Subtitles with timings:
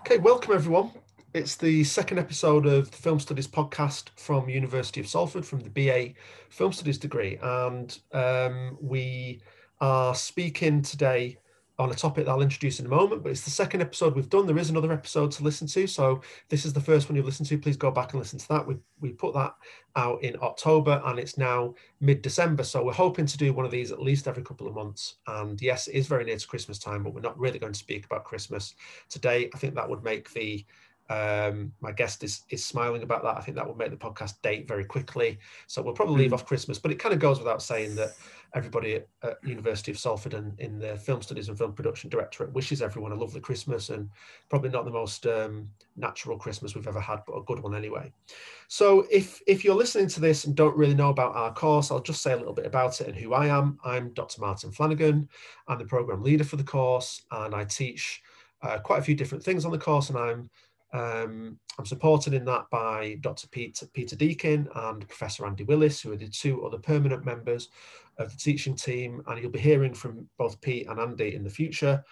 [0.00, 0.92] Okay, welcome everyone.
[1.34, 5.68] It's the second episode of the Film Studies podcast from University of Salford from the
[5.68, 6.14] BA
[6.48, 9.42] Film Studies degree, and um, we
[9.78, 11.38] are speaking today
[11.80, 14.28] on a topic that I'll introduce in a moment, but it's the second episode we've
[14.28, 14.46] done.
[14.46, 15.86] There is another episode to listen to.
[15.86, 16.20] So
[16.50, 17.58] this is the first one you've listened to.
[17.58, 18.66] Please go back and listen to that.
[18.66, 19.54] We, we put that
[19.96, 22.64] out in October and it's now mid-December.
[22.64, 25.16] So we're hoping to do one of these at least every couple of months.
[25.26, 27.78] And yes, it is very near to Christmas time, but we're not really going to
[27.78, 28.74] speak about Christmas
[29.08, 29.48] today.
[29.54, 30.64] I think that would make the
[31.10, 33.36] um, my guest is is smiling about that.
[33.36, 35.40] I think that will make the podcast date very quickly.
[35.66, 36.34] So we'll probably leave mm.
[36.34, 38.12] off Christmas, but it kind of goes without saying that
[38.54, 42.52] everybody at, at, University of Salford and in the Film Studies and Film Production Directorate
[42.52, 44.08] wishes everyone a lovely Christmas and
[44.48, 48.12] probably not the most um, natural Christmas we've ever had, but a good one anyway.
[48.68, 52.00] So if if you're listening to this and don't really know about our course, I'll
[52.00, 53.80] just say a little bit about it and who I am.
[53.84, 54.40] I'm Dr.
[54.40, 55.28] Martin Flanagan.
[55.66, 58.22] I'm the program leader for the course, and I teach
[58.62, 60.50] uh, quite a few different things on the course, and I'm
[60.92, 63.48] um, I'm supported in that by Dr.
[63.48, 67.68] Peter, Peter Deakin and Professor Andy Willis, who are the two other permanent members
[68.18, 69.22] of the teaching team.
[69.26, 72.02] And you'll be hearing from both Pete and Andy in the future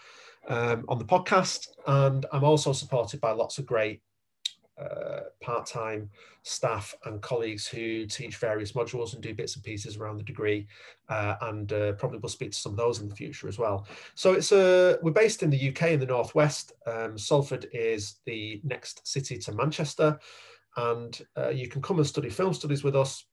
[0.48, 1.69] um, on the podcast.
[1.87, 4.01] And I'm also supported by lots of great
[4.81, 6.09] uh, part-time
[6.43, 10.67] staff and colleagues who teach various modules and do bits and pieces around the degree
[11.09, 13.87] uh, and uh, probably will speak to some of those in the future as well.
[14.15, 16.73] So it's a uh, we're based in the uk in the northwest.
[16.87, 20.19] Um, salford is the next city to manchester.
[20.77, 23.25] And uh, you can come and study film studies with us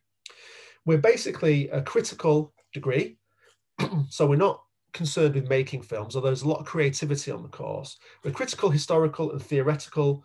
[0.86, 3.18] We're basically a critical degree.
[4.08, 7.48] so we're not concerned with making films, although there's a lot of creativity on the
[7.48, 7.98] course.
[8.22, 10.24] We're critical, historical, and theoretical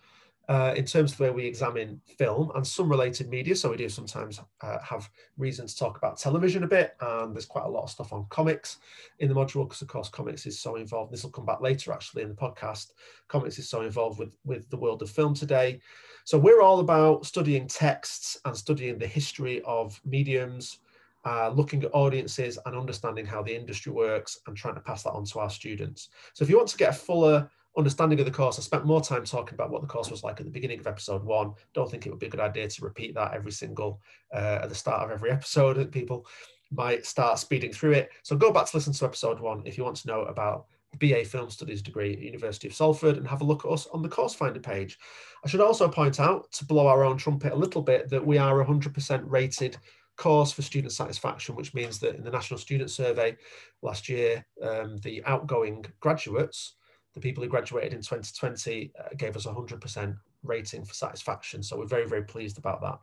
[0.50, 3.56] uh, in terms of where we examine film and some related media.
[3.56, 7.46] So we do sometimes uh, have reason to talk about television a bit, and there's
[7.46, 8.78] quite a lot of stuff on comics
[9.20, 11.12] in the module because, of course, comics is so involved.
[11.12, 12.92] This will come back later, actually, in the podcast.
[13.28, 15.80] Comics is so involved with with the world of film today.
[16.24, 20.80] So we're all about studying texts and studying the history of mediums
[21.28, 25.12] uh, looking at audiences and understanding how the industry works and trying to pass that
[25.12, 26.08] on to our students.
[26.34, 29.02] So if you want to get a fuller understanding of the course, I spent more
[29.02, 31.52] time talking about what the course was like at the beginning of episode one.
[31.74, 34.00] Don't think it would be a good idea to repeat that every single,
[34.34, 35.76] uh, at the start of every episode.
[35.76, 36.26] That people
[36.72, 38.10] might start speeding through it.
[38.24, 40.68] So go back to listen to episode one if you want to know about
[40.98, 44.02] BA Film Studies degree at University of Salford and have a look at us on
[44.02, 44.98] the course finder page.
[45.44, 48.38] I should also point out, to blow our own trumpet a little bit, that we
[48.38, 49.78] are 100% rated
[50.18, 53.38] course for student satisfaction, which means that in the National Student Survey
[53.82, 56.74] last year, um, the outgoing graduates,
[57.14, 61.64] the people who graduated in 2020, uh, gave us 100% rating for satisfaction.
[61.64, 63.00] So we're very, very pleased about that.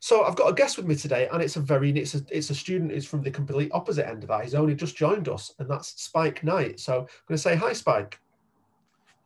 [0.00, 2.50] So I've got a guest with me today, and it's a very it's a it's
[2.50, 4.42] a student who's from the complete opposite end of that.
[4.42, 6.78] He's only just joined us, and that's Spike Knight.
[6.80, 8.20] So I'm going to say hi, Spike.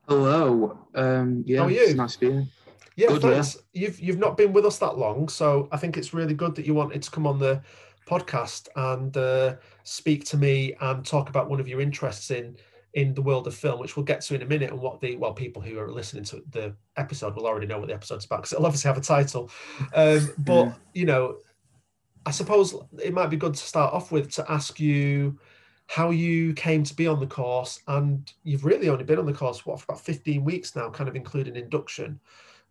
[0.06, 0.78] Hello.
[0.94, 1.94] Um, yeah, How are you?
[1.94, 2.46] nice to be here.
[2.98, 3.56] Yeah, good, thanks.
[3.72, 3.86] Yeah.
[3.86, 6.66] You've you've not been with us that long, so I think it's really good that
[6.66, 7.62] you wanted to come on the
[8.08, 9.54] podcast and uh,
[9.84, 12.56] speak to me and talk about one of your interests in
[12.94, 15.14] in the world of film, which we'll get to in a minute, and what the
[15.14, 18.38] well people who are listening to the episode will already know what the episode's about
[18.38, 19.48] because it'll obviously have a title.
[19.94, 20.72] Um, but yeah.
[20.92, 21.36] you know,
[22.26, 25.38] I suppose it might be good to start off with to ask you
[25.86, 29.32] how you came to be on the course, and you've really only been on the
[29.32, 32.18] course what for about fifteen weeks now, kind of including induction.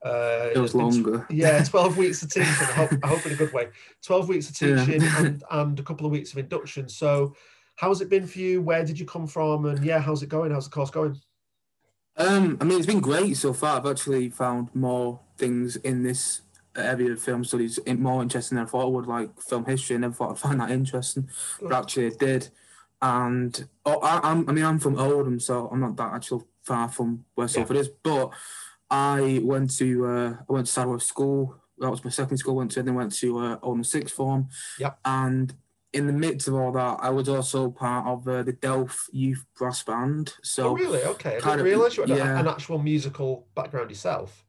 [0.03, 1.25] Uh, it was longer.
[1.30, 3.69] Yeah, 12 weeks of teaching, I hope, I hope in a good way.
[4.06, 5.18] 12 weeks of teaching yeah.
[5.25, 6.88] and, and a couple of weeks of induction.
[6.88, 7.35] So,
[7.75, 8.62] how's it been for you?
[8.62, 9.66] Where did you come from?
[9.66, 10.52] And yeah, how's it going?
[10.52, 11.19] How's the course going?
[12.18, 13.78] Um, I mean, it's been great so far.
[13.78, 16.41] I've actually found more things in this
[16.75, 19.96] area of film studies more interesting than I thought I would, like film history.
[19.96, 21.29] I never thought I'd find that interesting,
[21.61, 22.50] but actually I did.
[23.02, 26.90] And oh, I, am I mean, I'm from Oldham, so I'm not that actual far
[26.90, 27.82] from where Salford yeah.
[27.84, 28.32] is, but
[28.89, 31.55] I went to uh, I went to Saddleworth School.
[31.79, 34.16] That was my second school I went to, and then went to uh, Oldham Sixth
[34.16, 34.49] Form.
[34.79, 34.99] Yep.
[35.05, 35.53] And
[35.93, 39.45] in the midst of all that, I was also part of uh, the Delph Youth
[39.57, 40.34] Brass Band.
[40.43, 41.03] So oh, really?
[41.03, 41.39] Okay.
[41.43, 42.39] I didn't realise you had yeah.
[42.39, 44.47] an actual musical background yourself.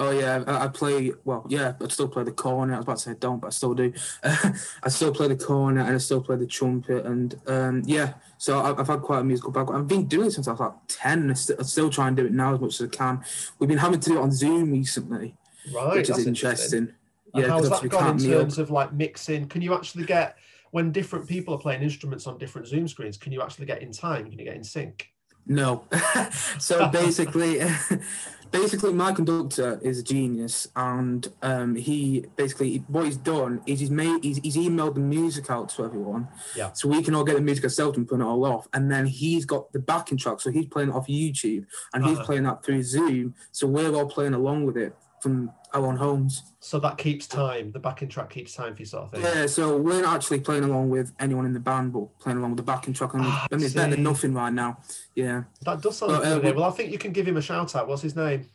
[0.00, 1.44] Oh yeah, I, I, play well.
[1.50, 2.74] Yeah, I still play the cornet.
[2.74, 3.92] I was about to say don't, but I still do.
[4.22, 7.04] I still play the cornet and I still play the trumpet.
[7.04, 9.82] And um, yeah, so I, have had quite a musical background.
[9.82, 11.30] I've been doing it since I was like ten.
[11.30, 13.22] I, st- I still try and do it now as much as I can.
[13.58, 15.36] We've been having to do it on Zoom recently,
[15.70, 15.96] right?
[15.96, 16.78] Which is interesting.
[16.78, 16.94] interesting.
[17.34, 18.40] And Yeah, how's that gone in can't meet up.
[18.40, 19.48] terms of like mixing?
[19.48, 20.38] Can you actually get
[20.70, 23.18] when different people are playing instruments on different Zoom screens?
[23.18, 24.30] Can you actually get in time?
[24.30, 25.12] Can you get in sync?
[25.46, 25.84] No.
[26.58, 27.60] so basically,
[28.50, 33.90] basically, my conductor is a genius, and um, he basically what he's done is he's
[33.90, 36.72] made he's, he's emailed the music out to everyone, Yeah.
[36.72, 39.06] so we can all get the music ourselves and put it all off, and then
[39.06, 42.26] he's got the backing track, so he's playing it off YouTube, and he's Uh-huh.
[42.26, 46.42] playing that through Zoom, so we're all playing along with it from our own homes.
[46.60, 47.70] So that keeps time.
[47.72, 49.22] The backing track keeps time for you, sort of thing.
[49.22, 52.50] Yeah, so we're not actually playing along with anyone in the band, but playing along
[52.52, 54.78] with the backing track, and Ah, I mean, it's better than nothing right now.
[55.14, 57.42] Yeah, That does sound like uh, we- Well, I think you can give him a
[57.42, 57.86] shout out.
[57.88, 58.48] What's his name?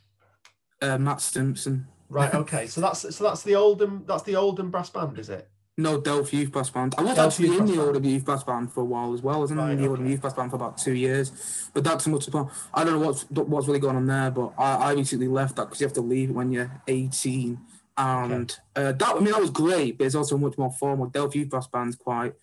[0.81, 1.87] uh, Matt Stimpson.
[2.09, 2.33] Right.
[2.35, 2.67] Okay.
[2.67, 5.49] So that's so that's the Oldham that's the Oldham brass band, is it?
[5.77, 6.95] No, Delph Youth Brass Band.
[6.97, 7.81] I was Delph actually in the.
[7.81, 9.35] Oldham Youth Brass Band for a while as well.
[9.35, 10.11] I was in Right, the Oldham okay.
[10.11, 11.69] Youth Brass Band for about two years.
[11.73, 12.49] But that's much about.
[12.73, 15.65] I don't know what's what's really going on there, but I, I recently left that
[15.65, 17.59] because you have to leave when you're 18.
[17.97, 21.09] And uh, that, I mean, that was great, but it's also much more formal.
[21.09, 22.33] Delph Youth Brass Band's quite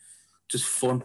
[0.49, 1.02] just fun.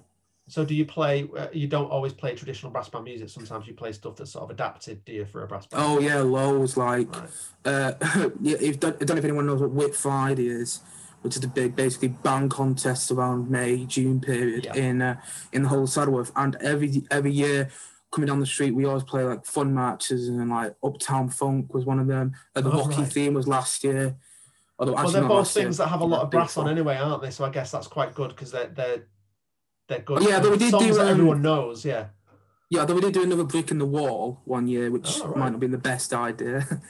[0.50, 1.30] So do you play?
[1.38, 3.30] Uh, you don't always play traditional brass band music.
[3.30, 5.84] Sometimes you play stuff that's sort of adapted, do you, for a brass band?
[5.86, 6.76] Oh, yeah, loads.
[6.78, 7.30] Like, Right.
[7.66, 7.94] uh,
[8.42, 10.80] yeah, if, I don't know if anyone knows what Whit Friday is,
[11.22, 14.76] which is the big, basically band contest around May, June period Yeah.
[14.76, 15.22] in uh,
[15.52, 16.32] in the whole of Saddleworth.
[16.36, 17.70] And every every year,
[18.12, 21.86] coming down the street, we always play like fun matches and like Uptown Funk was
[21.86, 22.34] one of them.
[22.56, 23.12] Uh, the Oh, Rocky right.
[23.12, 24.16] theme was last year.
[24.80, 25.66] Although Well, they're both last year.
[25.66, 27.32] things that have a lot of brass on anyway, aren't they?
[27.32, 29.08] So I guess that's quite good because they're they're
[29.88, 30.22] they're good.
[30.22, 31.84] Oh, yeah, though we did songs do, that um, everyone knows.
[31.84, 32.08] Yeah.
[32.70, 35.38] Yeah, though we did do another brick in the wall one year, which Oh, right.
[35.38, 36.68] might not have been the best idea.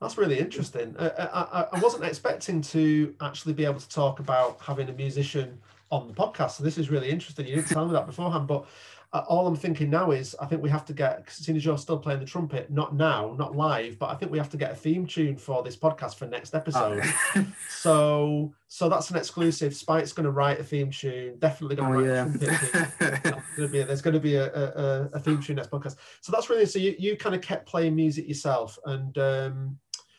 [0.00, 0.96] That's really interesting.
[0.96, 4.92] Uh, I, I, I wasn't expecting to actually be able to talk about having a
[4.92, 5.58] musician
[5.90, 6.52] on the podcast.
[6.52, 7.46] So this is really interesting.
[7.46, 8.66] You didn't tell me that beforehand, but
[9.12, 11.64] uh, all I'm thinking now is I think we have to get, as soon as
[11.64, 14.58] you're still playing the trumpet, not now, not live, but I think we have to
[14.58, 17.02] get a theme tune for this podcast for next episode.
[17.70, 19.72] So, so that's an exclusive.
[19.72, 21.38] Spike's going to write a theme tune.
[21.38, 22.24] Definitely going to oh write yeah.
[22.24, 23.22] a trumpet theme.
[23.22, 25.96] There's gonna be there's going to be a, a, a- a theme tune next podcast.
[26.20, 28.78] So that's really so you, you kind of kept playing music yourself.
[28.84, 29.78] And um,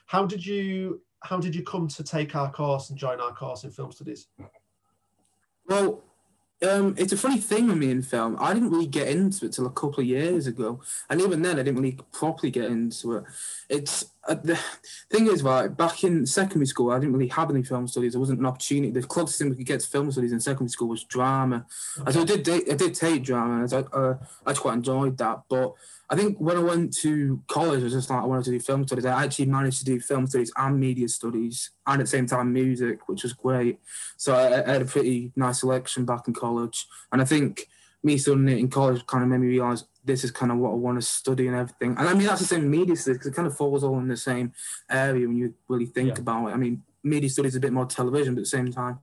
[0.10, 3.64] how did you how did you come to take our course and join our course
[3.64, 4.28] in film studies?
[5.68, 6.02] Well,
[6.68, 8.36] um, it's a funny thing with me in film.
[8.40, 11.60] I didn't really get into it till a couple of years ago, and even then,
[11.60, 13.26] I didn't really properly get into it.
[13.70, 14.60] It's uh, the
[15.10, 18.14] thing is, right back in secondary school, I didn't really have any film studies.
[18.14, 18.92] There wasn't an opportunity.
[18.92, 21.66] The closest thing we could get to film studies in secondary school was drama.
[21.98, 25.42] And so I did, I did take drama, and I, uh, I quite enjoyed that.
[25.50, 25.74] But
[26.10, 28.60] I think when I went to college, I was just like I wanted to do
[28.60, 29.06] film studies.
[29.06, 32.54] I actually managed to do film studies and media studies, and at the same time
[32.54, 33.80] music, which was great.
[34.18, 37.68] So I, I had a pretty nice selection back in college, and I think
[38.04, 40.72] me studying it in college kind of made me realize this is kind of what
[40.72, 41.92] I want to study and everything.
[41.98, 44.08] And I mean that's the same media studies because it kind of falls all in
[44.08, 44.54] the same
[44.90, 46.20] area when you really think Yeah.
[46.22, 46.54] about it.
[46.54, 49.00] I mean, media studies is a bit more television, but at the same time,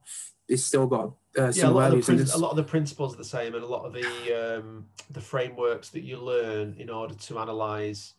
[0.49, 3.13] it's still got uh, Yeah, a lot, of the prin- a lot of the principles
[3.15, 6.89] are the same, and a lot of the um, the frameworks that you learn in
[6.89, 8.15] order to analyze,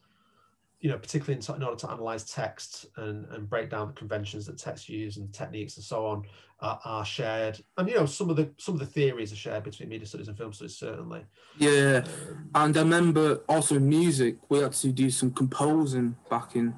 [0.79, 4.45] you know, particularly in, in order to analyze texts and and break down the conventions
[4.45, 6.24] that texts use and techniques and so on
[6.59, 7.59] are, are shared.
[7.77, 10.27] And you know, some of the some of the theories are shared between media studies
[10.27, 11.25] and film studies, certainly.
[11.57, 12.03] yeah.
[12.06, 16.75] Um, And I remember also in music, we had to do some composing back in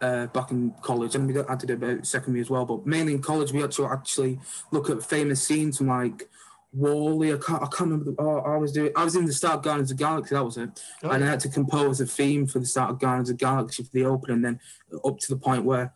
[0.00, 2.64] uh, back in college, and we I did it about secondary as well.
[2.64, 4.38] But mainly in college, we had to actually
[4.70, 6.28] look at famous scenes from like
[6.72, 7.32] Wally.
[7.32, 8.12] I can't, I can't remember.
[8.12, 8.92] The, oh, I was doing.
[8.96, 10.34] I was in the start of Guardians of the Galaxy.
[10.34, 10.82] That was it.
[11.04, 13.44] oh, and I had to compose a theme for the start of Guardians of the
[13.44, 14.60] Galaxy for the opening, then
[15.04, 15.92] up to the point where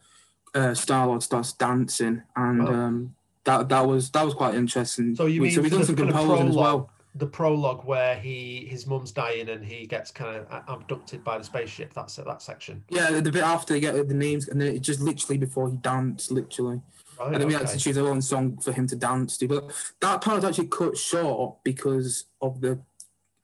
[0.55, 2.73] uh, Star Lord starts dancing, and Wow.
[2.75, 3.14] um,
[3.45, 5.14] that that was that was quite interesting.
[5.14, 6.91] So you mean so we done some composing as well.
[7.14, 11.45] the prologue where he his mum's dying and he gets kind of abducted by the
[11.45, 11.93] spaceship.
[11.93, 12.25] That's it.
[12.25, 12.85] That section.
[12.88, 15.76] Yeah, the bit after they get the names, and then it just literally before he
[15.76, 16.81] danced, literally.
[17.25, 17.33] Right.
[17.35, 19.49] and then we had to choose our own song for him to dance to.
[19.49, 22.81] But that part was actually cut short because of the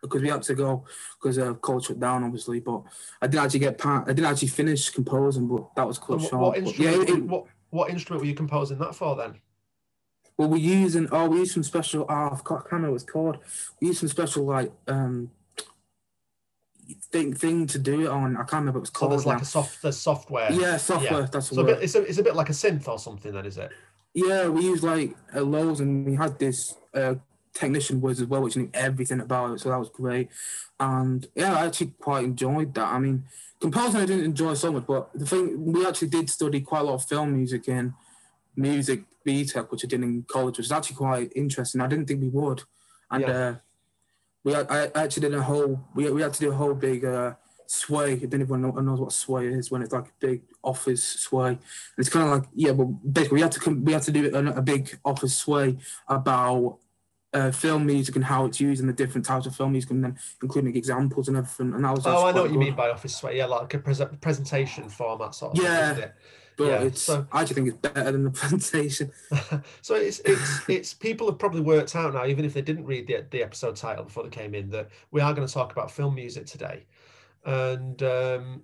[0.02, 0.85] because we had to go
[1.20, 2.61] because uh, college shut down, obviously.
[2.61, 2.82] But
[3.23, 4.04] I didn't actually get part.
[4.08, 6.42] I didn't actually finish composing, but that was cut what, short.
[6.42, 6.92] what instrument?
[6.92, 9.40] yeah, were it, you- what what instrument were you composing that for then?
[10.37, 12.06] well, we're using oh, we used some special.
[12.08, 13.38] Oh, I can't remember what it's called.
[13.80, 15.30] We used some special like um
[17.11, 18.37] thing thing to do it on.
[18.37, 19.12] I can't remember what it's So called.
[19.12, 19.43] there's like now.
[19.43, 20.53] a soft the software.
[20.53, 21.23] yeah, software.
[21.23, 23.33] That's the So a bit, it's a it's a bit like a synth or something
[23.33, 23.71] then, is it?
[24.15, 27.15] Yeah, we used like uh, loads, and we had this uh,
[27.55, 30.29] technician was as well, which knew everything about it, so that was great.
[30.81, 32.88] And yeah, I actually quite enjoyed that.
[32.93, 33.25] I mean,
[33.61, 36.85] composing I didn't enjoy so much, but the thing we actually did study quite a
[36.85, 37.95] lot of film music in
[38.57, 41.81] music BTEC, which I did in college, which was actually quite interesting.
[41.81, 42.62] I didn't think we would,
[43.11, 43.31] and Yeah.
[43.49, 43.55] uh,
[44.49, 46.75] we had, I I actually did a whole we we had to do a whole
[46.75, 47.35] big uh,
[47.67, 48.12] sway.
[48.12, 51.05] I don't know if anyone knows what sway is when it's like a big office
[51.05, 51.50] sway.
[51.50, 51.59] And
[51.99, 54.35] it's kind of like yeah, but basically we had to come, we had to do
[54.35, 55.76] a, a big office sway
[56.09, 56.78] about
[57.35, 60.02] uh, film music and how it's used and the different types of film music and
[60.02, 61.75] then including examples and everything.
[61.75, 63.37] And that was oh, I know what you mean by office sway.
[63.37, 65.62] Yeah, like a pre- presentation format sort of.
[65.62, 65.95] Yeah.
[65.95, 66.11] Thing,
[66.59, 69.11] but Yeah, it's so- I actually think it's better than the presentation.
[69.81, 73.07] so it's it's it's people have probably worked out now, even if they didn't read
[73.07, 75.91] the the episode title before they came in, that we are going to talk about
[75.91, 76.85] film music today,
[77.47, 78.62] and um,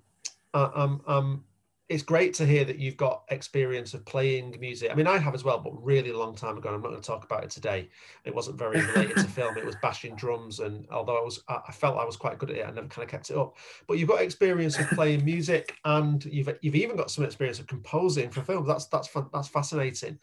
[0.53, 1.45] I, I'm I'm
[1.91, 4.91] it's great to hear that you've got experience of playing music.
[4.91, 6.69] I mean, I have as well, but really a long time ago.
[6.71, 7.91] and I'm not going to talk about it today.
[8.25, 9.59] It wasn't very related to film.
[9.59, 12.51] It was bashing drums, and although I was, I I felt I was quite good
[12.51, 12.67] at it.
[12.67, 13.57] I never kind of kept it up.
[13.87, 17.67] But you've got experience of playing music, and you've you've even got some experience of
[17.67, 18.67] composing for films.
[18.67, 20.19] That's that's that's fascinating.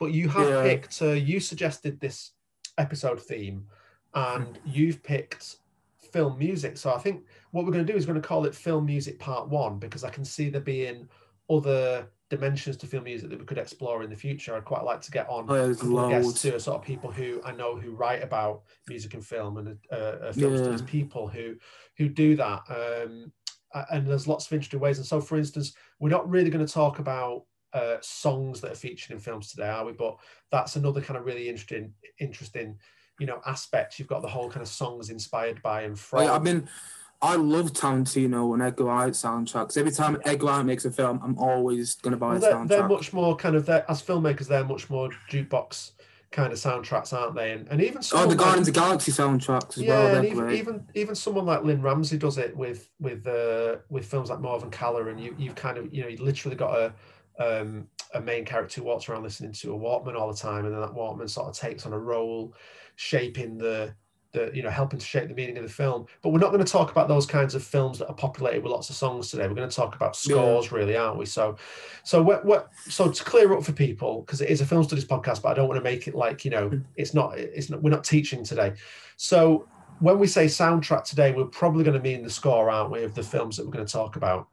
[0.00, 0.62] But you have Yeah.
[0.62, 1.02] picked.
[1.02, 2.30] Uh, you suggested this
[2.78, 3.66] episode theme,
[4.14, 5.56] and you've picked
[6.12, 6.76] film music.
[6.76, 9.18] So I think what we're going to do is going to call it film music
[9.18, 11.08] part one because I can see there being
[11.50, 14.54] other dimensions to film music that we could explore in the future.
[14.54, 16.82] I'd quite like to get on Oh, yeah, there's couple of guests who sort of
[16.82, 20.58] people who I know who write about music and film and uh, uh, film Yeah.
[20.58, 21.56] studies people who
[21.98, 22.62] who do that.
[22.68, 23.32] Um,
[23.90, 24.98] and there's lots of interesting ways.
[24.98, 28.76] And so, for instance, we're not really going to talk about uh, songs that are
[28.76, 29.92] featured in films today, are we?
[29.92, 30.18] But
[30.50, 32.78] that's another kind of really interesting, interesting,
[33.18, 33.98] you know, aspects.
[33.98, 36.20] You've got the whole kind of songs inspired by and from.
[36.26, 36.68] Like, I mean,
[37.20, 39.76] I love Tarantino and Edgar Wright soundtracks.
[39.76, 42.68] Every time Edgar Wright makes a film, I'm always gonna buy Well, a they're, soundtrack.
[42.68, 44.48] they're much more kind of as filmmakers.
[44.48, 45.92] They're much more jukebox
[46.32, 47.52] kind of soundtracks, aren't they?
[47.52, 50.16] And, and even oh, the like- Guardians of the Galaxy soundtracks as yeah, well.
[50.16, 54.30] and even, even even someone like Lynne Ramsay does it with with uh, with films
[54.30, 56.92] like Morvern Callar, and you you've kind of you know you literally got a
[57.38, 60.74] um, a main character who walks around listening to a Walkman all the time, and
[60.74, 62.54] then that Walkman sort of takes on a role,
[62.96, 63.94] shaping the
[64.32, 66.06] the you know helping to shape the meaning of the film.
[66.22, 68.72] But we're not going to talk about those kinds of films that are populated with
[68.72, 69.46] lots of songs today.
[69.46, 70.34] We're going to talk about Yeah.
[70.34, 71.26] scores, really, aren't we?
[71.26, 71.56] So,
[72.02, 75.04] so what what so to clear up for people because it is a film studies
[75.04, 77.82] podcast, but I don't want to make it like you know it's not it's not
[77.82, 78.72] we're not teaching today.
[79.16, 79.68] So
[80.00, 83.14] when we say soundtrack today, we're probably going to mean the score, aren't we, of
[83.14, 84.48] the films that we're going to talk about.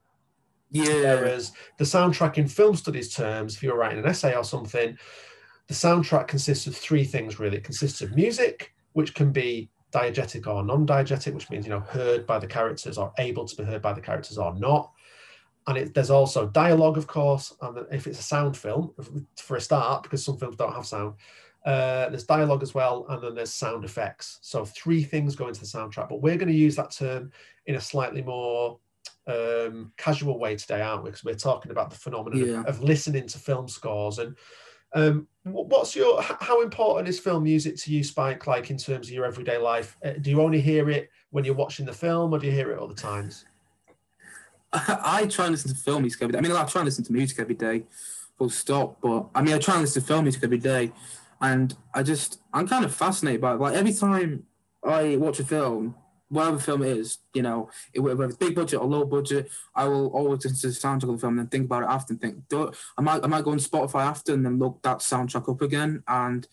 [0.72, 4.98] Yeah, Whereas the soundtrack in film studies terms, if you're writing an essay or something,
[5.68, 7.58] the soundtrack consists of three things really.
[7.58, 12.26] It consists of music, which can be diegetic or non-diegetic, which means you know heard
[12.26, 14.92] by the characters or able to be heard by the characters or not.
[15.68, 18.92] And it, there's also dialogue, of course, and if it's a sound film,
[19.38, 21.16] for a start, because some films don't have sound,
[21.66, 24.40] uh, there's dialogue as well, and then there's sound effects.
[24.42, 27.32] So three things go into the soundtrack, but we're going to use that term
[27.68, 28.80] in a slightly more
[29.29, 31.09] um, casual way today, aren't we?
[31.09, 32.59] Because we're talking about the phenomenon Yeah.
[32.62, 34.19] of, of listening to film scores.
[34.19, 34.36] And
[34.93, 38.48] um, what's your how important is film music to you, Spike?
[38.48, 41.53] Like in terms of your everyday life, uh, do you only hear it when you're
[41.55, 43.45] watching the film, or do you hear it all the times?
[44.74, 46.39] I try and listen to film music every day.
[46.39, 47.83] I mean, I try and listen to music every day,
[48.38, 49.00] full stop.
[49.01, 50.91] But I mean, I try and listen to film music every day,
[51.41, 53.59] and I just I'm kind of fascinated by it.
[53.59, 54.43] Like every time
[54.83, 55.95] I watch a film,
[56.29, 59.86] whatever film it is, you know, it, whether it's big budget or low budget, I
[59.86, 62.13] will always listen to the soundtrack of the film and then think about it after
[62.13, 65.00] and think, do I might I might go on Spotify after and then look that
[65.00, 66.48] soundtrack up again and.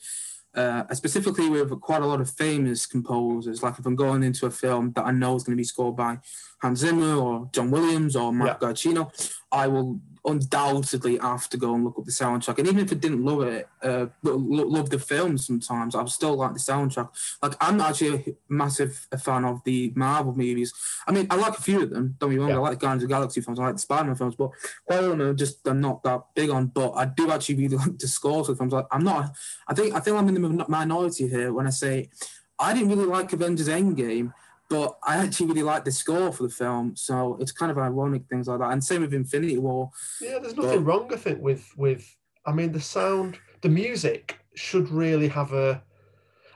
[0.54, 4.50] Uh, specifically with quite a lot of famous composers, like if I'm going into a
[4.50, 6.18] film that I know is going to be scored by
[6.58, 9.10] Hans Zimmer or John Williams or Mark Giacchino,
[9.52, 12.58] I will undoubtedly have to go and look up the soundtrack.
[12.58, 16.02] And even if I didn't love it, uh, lo- lo- love the film sometimes, I
[16.02, 17.08] would still like the soundtrack.
[17.42, 20.72] Like I'm actually a massive fan of the Marvel movies.
[21.06, 22.16] I mean, I like a few of them.
[22.18, 22.50] Don't be wrong.
[22.50, 22.56] Yeah.
[22.56, 23.60] I like Guardians of the Galaxy films.
[23.60, 24.50] I like the Spider-Man films, but
[24.86, 26.66] quite a lot of them just I'm not that big on.
[26.66, 28.72] But I do actually really like the scores of films.
[28.72, 29.36] Like, I'm not.
[29.68, 32.10] I think I think I'm in the minority here when I say
[32.58, 34.32] I didn't really like Avengers Endgame.
[34.68, 38.22] But I actually really like the score for the film, so it's kind of ironic
[38.28, 38.72] things like that.
[38.72, 39.90] And same with Infinity War.
[40.20, 42.16] Yeah, there's nothing wrong, I think, with with.
[42.44, 45.82] I mean, the sound, the music should really have a.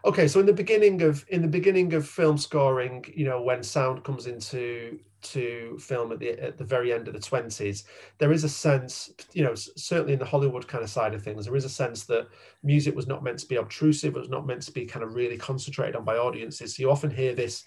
[0.04, 3.62] Okay, so in the beginning of in the beginning of film scoring, you know, when
[3.62, 7.84] sound comes into to film at the at the very end of the twenties,
[8.18, 11.44] there is a sense, you know, certainly in the Hollywood kind of side of things,
[11.44, 12.28] there is a sense that
[12.62, 15.14] music was not meant to be obtrusive, it was not meant to be kind of
[15.14, 16.74] really concentrated on by audiences.
[16.74, 17.64] So you often hear this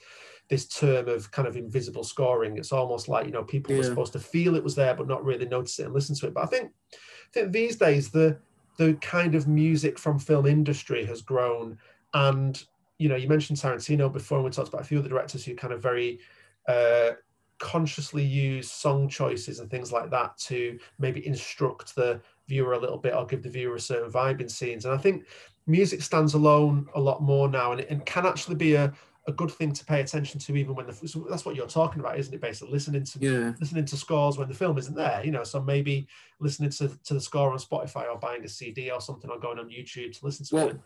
[0.50, 2.58] this term of kind of invisible scoring.
[2.58, 5.24] It's almost like you know people were supposed to feel it was there, but not
[5.24, 6.34] really notice it and listen to it.
[6.34, 8.38] But I think I think these days the
[8.78, 11.78] the kind of music from film industry has grown,
[12.14, 12.64] and
[12.98, 15.56] you know you mentioned Tarantino before, and we talked about a few other directors who
[15.56, 16.20] kind of very
[16.68, 17.12] uh,
[17.60, 22.98] consciously use song choices and things like that to maybe instruct the viewer a little
[22.98, 24.86] bit or give the viewer a certain vibe in scenes.
[24.86, 25.26] And I think
[25.66, 28.94] music stands alone a lot more now, and it and can actually be a
[29.26, 32.00] a good thing to pay attention to, even when the so that's what you're talking
[32.02, 32.42] about, isn't it?
[32.42, 33.54] Basically, listening to Yeah.
[33.60, 35.24] listening to scores when the film isn't there.
[35.24, 36.08] You know, so maybe
[36.40, 39.60] listening to, to the score on Spotify or buying a CD or something or going
[39.60, 40.80] on YouTube to listen to Well, it.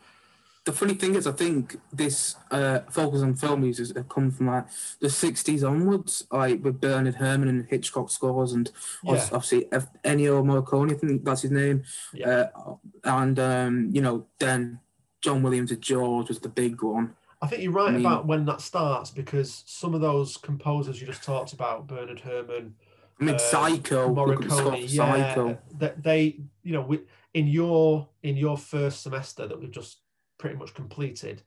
[0.65, 4.47] The funny thing is, I think this uh, focus on film music has come from
[4.47, 4.65] like
[4.99, 8.69] the '60s onwards, like with Bernard Herrmann and Hitchcock scores, and
[9.01, 9.63] Yeah, obviously
[10.03, 11.83] Ennio Morricone, I think that's his name.
[12.13, 12.49] yeah.
[12.53, 12.75] Uh,
[13.05, 14.79] and um, you know, then
[15.21, 17.15] John Williams and George was the big one.
[17.41, 20.99] I think you're right I mean- about when that starts because some of those composers
[20.99, 22.75] you just talked about, Bernard Herrmann,
[23.19, 25.57] I mean, Uh, Psycho, look at the score Morricone, yeah, Psycho.
[25.79, 27.01] that they, you know, we,
[27.33, 30.01] in your in your first semester that we've just
[30.37, 31.41] pretty much completed,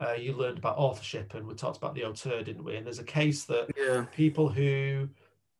[0.00, 2.76] uh, you learned about authorship and we talked about the auteur, didn't we?
[2.76, 5.08] And there's a case that Yeah, people who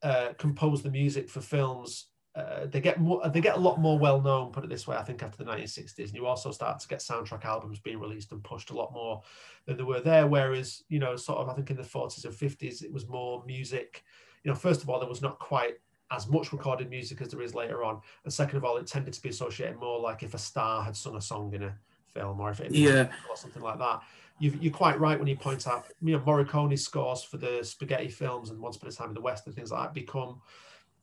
[0.02, 3.98] uh, compose the music for films uh, they get more they get a lot more
[3.98, 6.80] well known put it this way i think after the 1960s and you also start
[6.80, 9.22] to get soundtrack albums being released and pushed a lot more
[9.66, 12.34] than they were there whereas you know sort of i think in the 40s and
[12.34, 14.02] 50s it was more music
[14.42, 15.74] you know first of all there was not quite
[16.10, 19.14] as much recorded music as there is later on and second of all it tended
[19.14, 21.74] to be associated more like if a star had sung a song in a
[22.14, 23.08] film or if it Yeah.
[23.30, 24.02] or something like that
[24.38, 28.08] you you're quite right when you point out, you know, Morricone's scores for the spaghetti
[28.08, 30.40] films and Once Upon a Time in the West and things like that become.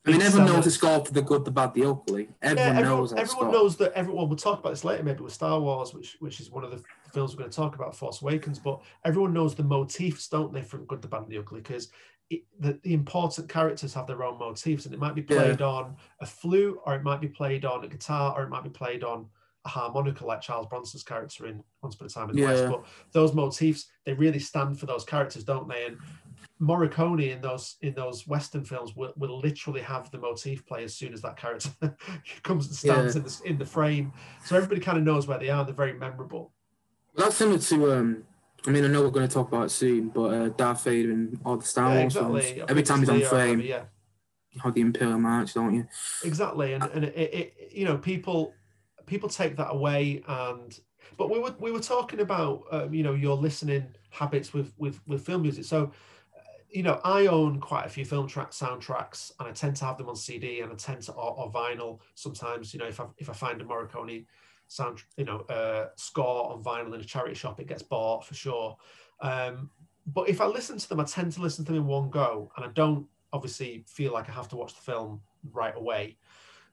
[0.06, 0.66] I mean, big everyone knows sellers.
[0.66, 2.30] the score for the good, the bad, the ugly.
[2.42, 3.52] Everyone Yeah, everyone, knows that everyone score.
[3.52, 3.94] knows that.
[3.94, 6.72] Everyone we'll talk about this later, maybe with Star Wars, which which is one of
[6.72, 6.82] the
[7.14, 8.58] films we're going to talk about, Force Awakens.
[8.58, 11.62] But everyone knows the motifs, don't they, from Good, the Bad, and the Ugly?
[11.62, 11.90] Because
[12.60, 15.36] the, the important characters have their own motifs, and it might be Yeah.
[15.38, 18.64] played on a flute, or it might be played on a guitar, or it might
[18.64, 19.28] be played on
[19.66, 22.64] a harmonica, like Charles Bronson's character in Once Upon a Time in the West.
[22.68, 25.86] But those motifs, they really stand for those characters, don't they?
[25.86, 25.98] And
[26.62, 30.96] Morricone in those in those Western films will, will literally have the motif play as
[30.96, 31.70] soon as that character
[32.44, 34.14] comes and stands in the in the frame.
[34.46, 35.66] So everybody kind of knows where they are.
[35.66, 36.54] They're very memorable.
[37.16, 38.24] That's similar to um.
[38.68, 41.12] I mean, I know we're going to talk about it soon, but uh, Darth Vader
[41.12, 42.42] and all the Star Yeah, Wars exactly.
[42.42, 42.66] films.
[42.70, 43.84] Every time he's on frame, whatever, yeah,
[44.52, 45.88] you have the Imperial March, don't you?
[46.24, 46.74] exactly.
[46.74, 48.54] And and it, it, you know people
[49.08, 50.80] people take that away and.
[51.18, 55.00] But we were we were talking about um, you know your listening habits with with
[55.08, 55.66] with film music.
[55.66, 55.92] So
[56.72, 59.98] you know I own quite a few film track soundtracks and I tend to have
[59.98, 62.74] them on CD and I tend to or, or vinyl sometimes.
[62.74, 64.26] You know if I if I find a Morricone
[64.68, 68.34] sound you know uh, score on vinyl in a charity shop, it gets bought for
[68.34, 68.78] sure.
[69.22, 69.70] Um,
[70.08, 72.52] but if I listen to them, I tend to listen to them in one go,
[72.56, 76.18] and I don't obviously feel like I have to watch the film right away.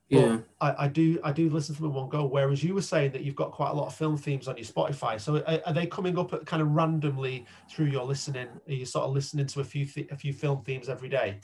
[0.08, 0.38] Yeah.
[0.60, 2.24] I, I do I do listen to them in one go.
[2.24, 4.64] Whereas you were saying that you've got quite a lot of film themes on your
[4.64, 5.20] Spotify.
[5.20, 8.48] So are, are they coming up at kind of randomly through your listening?
[8.66, 11.40] Are you sort of listening to a few th- a few film themes every day?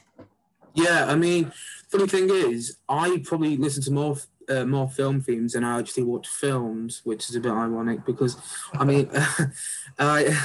[0.75, 1.53] Yeah, I mean,
[1.89, 4.17] funny thing is, I probably listen to more
[4.49, 8.37] uh, more film themes than I actually watch films, which is a bit ironic because,
[8.75, 9.11] I mean,
[9.99, 10.37] I,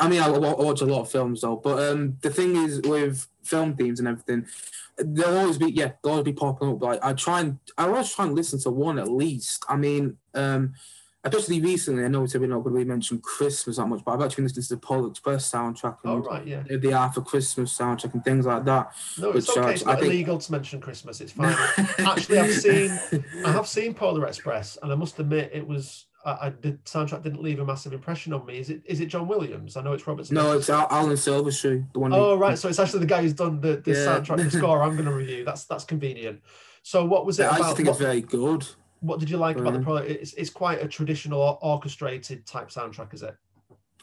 [0.00, 1.56] I mean, I, I watch a lot of films though.
[1.56, 4.46] But um, the thing is with film themes and everything,
[4.96, 6.82] they'll always be yeah, they'll always be popping up.
[6.82, 9.64] Like I try and I always try and listen to one at least.
[9.68, 10.74] I mean, um,
[11.24, 14.22] especially recently, I know we're not going to really mention Christmas that much, but I've
[14.22, 16.62] actually listened to the Polar Express soundtrack Oh and right, yeah.
[16.68, 18.92] the Arthur Christmas soundtrack and things like that.
[19.18, 19.72] No, it's uh, okay.
[19.74, 21.20] It's I not think- illegal to mention Christmas.
[21.20, 21.54] It's fine.
[21.98, 22.98] Actually, I've seen
[23.44, 26.06] I have seen Polar Express, and I must admit it was.
[26.24, 28.58] I, I the soundtrack didn't leave a massive impression on me.
[28.58, 28.82] Is it?
[28.84, 29.76] Is it John Williams?
[29.76, 30.30] I know it's Robert.
[30.32, 32.10] No, it's Alan Silvestri, the one.
[32.10, 33.96] who- Oh right, so it's actually the guy who's done the, the Yeah.
[34.20, 34.82] soundtrack, the score.
[34.82, 35.44] I'm going to review.
[35.44, 36.40] That's that's convenient.
[36.82, 37.64] So what was it Yeah, I about?
[37.66, 38.66] just think what, it's very good.
[39.00, 40.10] what did you like about the Um, product?
[40.10, 43.36] It's it's quite a traditional orchestrated type soundtrack, is it?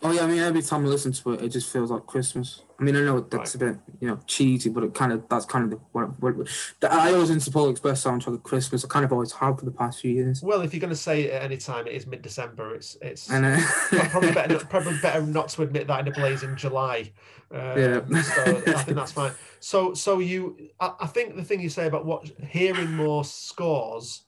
[0.02, 2.64] Oh yeah, I mean every time I listen to it, it just feels like Christmas.
[2.80, 5.46] I mean I know that's a bit you know cheesy, but it kind of that's
[5.46, 6.48] kind of the what, what,
[6.82, 8.84] the, I always into Polar Express soundtrack at Christmas.
[8.84, 10.42] I kind of always have for the past few years.
[10.44, 12.76] Well, if you're going to say it at any time, it is mid-December.
[12.76, 17.12] It's it's probably better not, probably better not to admit that in a blazing July.
[17.52, 18.22] Um, Yeah.
[18.22, 19.32] so I think that's fine.
[19.62, 24.24] So so you, I, I think the thing you say about what hearing more scores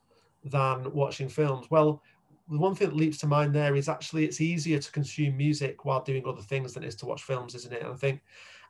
[0.45, 1.67] than watching films.
[1.69, 2.01] Well,
[2.49, 5.85] the one thing that leaps to mind there is actually it's easier to consume music
[5.85, 7.81] while doing other things than it is to watch films, isn't it?
[7.83, 8.21] And I think.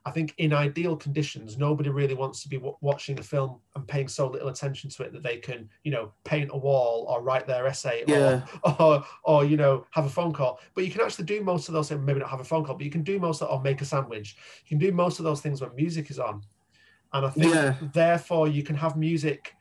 [0.06, 3.86] I think in ideal conditions, nobody really wants to be w- watching a film and
[3.86, 7.22] paying so little attention to it that they can, you know, paint a wall or
[7.22, 8.46] write their essay Yeah.
[8.64, 10.62] or, or, or you know, have a phone call.
[10.76, 12.00] But you can actually do most of those things.
[12.06, 13.86] Maybe not have a phone call, but you can do most of or make a
[13.86, 14.38] sandwich.
[14.64, 16.42] You can do most of those things when music is on.
[17.12, 17.76] And I think Yeah.
[17.94, 19.57] therefore you can have music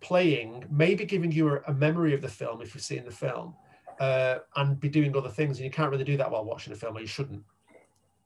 [0.00, 3.54] playing, maybe giving you a, a memory of the film if you've seen the film,
[4.00, 5.58] uh, and be doing other things.
[5.58, 7.42] And you can't really do that while watching a film, or you shouldn't.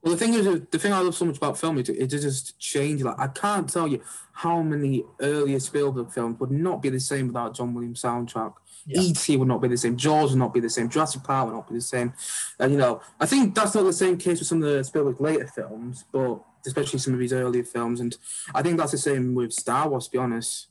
[0.03, 2.59] well, the thing is, the thing I love so much about film is it, just
[2.59, 3.05] changes.
[3.05, 7.29] Like I can't tell you how many earlier Spielberg films would not be the same
[7.29, 8.55] without John Williams soundtrack.
[8.85, 9.01] Yeah.
[9.01, 9.37] E.T.
[9.37, 9.97] would not be the same.
[9.97, 10.89] Jaws would not be the same.
[10.89, 12.13] Jurassic Park would not be the same.
[12.59, 15.21] And you know, I think that's not the same case with some of the Spielberg
[15.21, 18.01] later films, but especially some of his earlier films.
[18.01, 18.17] And
[18.55, 20.07] I think that's the same with Star Wars.
[20.07, 20.67] To be honest.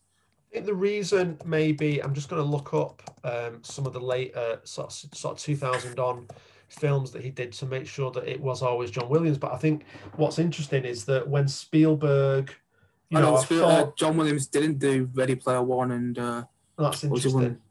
[0.52, 4.02] I think the reason maybe I'm just going to look up um, some of the
[4.02, 6.28] later sort of, sort of 2000 on
[6.68, 9.38] films that he did to make sure that it was always John Williams.
[9.38, 9.84] But I think
[10.18, 12.54] what's interesting is that when Spielberg,
[13.10, 16.20] you I know, know, I Spiel- uh, John Williams didn't do Ready Player One, and
[16.20, 16.44] uh,
[16.78, 17.42] that's what was the interesting.
[17.42, 17.62] one?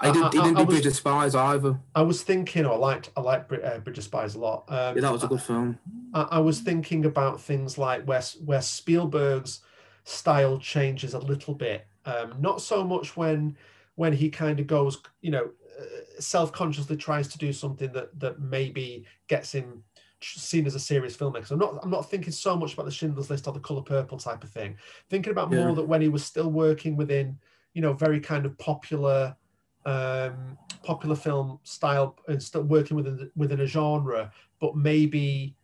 [0.00, 1.78] I did, he I- didn't I do was- Bridge of Spies either.
[1.94, 4.64] I was thinking, oh, I liked I liked uh, Bridge of Spies a lot.
[4.68, 5.78] Um, Yeah, that was a good film.
[6.14, 9.60] I, I was thinking about things like where where Spielberg's
[10.04, 11.86] style changes a little bit.
[12.04, 13.56] Um, not so much when
[13.94, 18.40] when he kind of goes, you know, uh, self-consciously tries to do something that that
[18.40, 19.84] maybe gets him
[20.20, 21.46] seen as a serious filmmaker.
[21.46, 23.82] So I'm not I'm not thinking so much about the Schindler's List or the Color
[23.82, 24.76] Purple type of thing.
[25.10, 25.64] Thinking about Yeah.
[25.64, 27.38] more that when he was still working within,
[27.74, 29.36] you know, very kind of popular
[29.84, 35.56] um popular film style and still working within within a genre, but maybe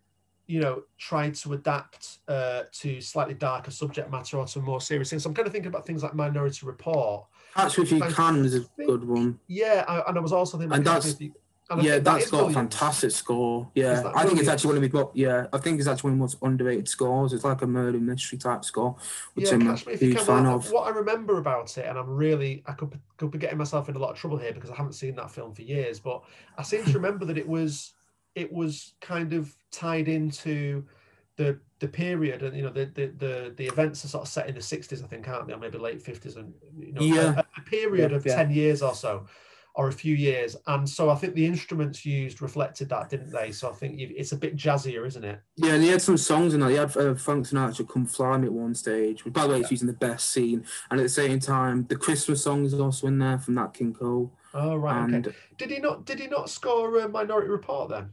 [0.49, 5.11] you know tried to adapt uh, to slightly darker subject matter or to more serious
[5.11, 5.23] things.
[5.23, 7.27] So I'm kind of thinking about things like Minority Report.
[7.55, 9.39] Actually, if you can, is a think- good one.
[9.47, 10.73] Yeah, I, and I was also thinking.
[10.75, 11.35] And about that's- Catch Me You-
[11.71, 13.71] and Yeah, that that's is got a fantastic score.
[13.75, 16.13] Yeah, that I think it's actually one of the yeah, I think it's actually one
[16.15, 17.35] of the most underrated scores.
[17.35, 18.97] It's like a murder mystery type score,
[19.35, 20.27] which Yeah, I'm a Catch Me If You huge Can.
[20.27, 20.71] fan of.
[20.73, 23.97] what I remember about it, and I'm really, I could, could be getting myself in
[23.97, 26.23] a lot of trouble here because I haven't seen that film for years, but
[26.57, 27.93] I seem to remember that it was,
[28.39, 30.85] it was kind of tied into
[31.37, 34.49] the the period, and you know, the the the, the events are sort of set
[34.49, 37.35] in the 60s, I think, aren't they, or maybe late 50s, and you know, Yeah.
[37.43, 38.37] a, a period Yeah, of yeah.
[38.37, 39.27] 10 years or so.
[39.75, 43.53] Or a few years, and so I think the instruments used reflected that, didn't they?
[43.53, 45.39] So I think you- it's a bit jazzier, isn't it?
[45.55, 46.71] Yeah, and he had some songs in that.
[46.71, 49.25] He had uh, Frank Sinatra "Come Fly Me" at one stage.
[49.25, 50.65] Which, by the way, it's using the best scene.
[50.91, 53.95] And at the same time, the Christmas song is also in there from Nat King
[53.95, 54.33] Cole.
[54.53, 55.37] Oh right, okay.
[55.59, 56.05] Did he not?
[56.05, 58.11] Did he not score a Minority Report then?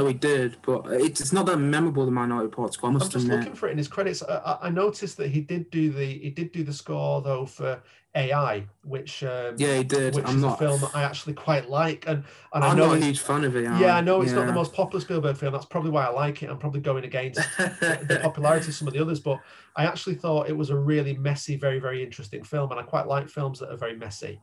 [0.00, 2.04] No, he did, but it's, not that memorable.
[2.06, 3.38] The Minority Report score, I I'm just admit.
[3.38, 4.22] looking for it in his credits.
[4.22, 7.46] I, I- I noticed that he did do the he did do the score though
[7.46, 7.82] for
[8.16, 10.14] AI, which um, Yeah, he did.
[10.16, 10.54] which I'm is not.
[10.54, 13.20] a film that I actually quite like, and and I I'm know not a huge
[13.20, 13.64] fan of it.
[13.64, 15.52] yeah, I know it's not the most popular Spielberg film.
[15.52, 16.50] That's probably why I like it.
[16.50, 19.38] I'm probably going against the popularity of some of the others, but
[19.76, 23.06] I actually thought it was a really messy, very very interesting film, and I quite
[23.06, 24.40] like films that are very messy.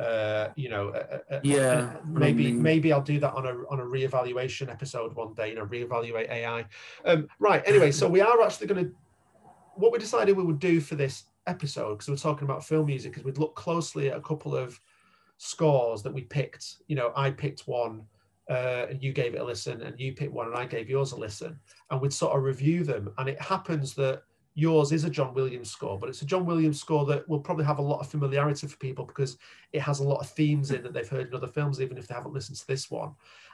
[0.00, 2.62] Uh, you know, uh, uh, uh, Yeah, uh, I know what you maybe mean.
[2.62, 5.50] maybe I'll do that on a on a reevaluation episode one day.
[5.50, 6.64] You know, reevaluate AI.
[7.04, 7.62] Um, right.
[7.66, 8.92] Anyway, so we are actually going to
[9.74, 13.16] what we decided we would do for this episode because we're talking about film music
[13.18, 14.80] is we'd look closely at a couple of
[15.36, 16.76] scores that we picked.
[16.86, 18.02] You know, I picked one.
[18.48, 21.12] Uh, and you gave it a listen, and you picked one, and I gave yours
[21.12, 21.56] a listen,
[21.88, 23.08] and we'd sort of review them.
[23.16, 26.80] And it happens that yours is a John Williams score, but it's a John Williams
[26.80, 29.38] score that will probably have a lot of familiarity for people because
[29.72, 32.06] it has a lot of themes in that they've heard in other films, even if
[32.06, 33.12] they haven't listened to this one.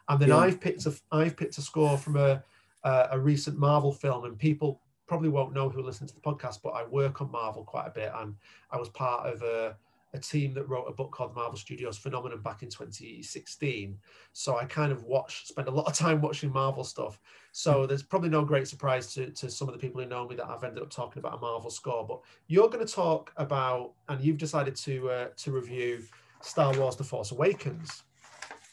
[0.09, 0.38] And then Yeah.
[0.38, 2.42] I've picked a I've picked a score from a
[2.85, 6.61] a, a recent Marvel film, and people probably won't know who listen to the podcast,
[6.62, 8.35] but I work on Marvel quite a bit, and
[8.70, 9.76] I was part of a
[10.16, 13.96] a team that wrote a book called Marvel Studios Phenomenon back in 2016.
[14.33, 17.20] So I kind of watch, spend a lot of time watching Marvel stuff.
[17.52, 20.37] So there's probably no great surprise to, to some of the people who know me
[20.37, 22.07] that I've ended up talking about a Marvel score.
[22.07, 26.02] But you're going to talk about, and you've decided to uh, to review
[26.40, 28.02] Star Wars: The Force Awakens,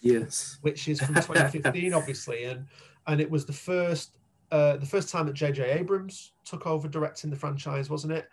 [0.01, 0.57] yes.
[0.61, 2.65] which is from 2015, obviously, and
[3.07, 4.17] and it was the first
[4.51, 5.63] uh, the first time that J.J.
[5.63, 8.29] Abrams took over directing the franchise, wasn't it?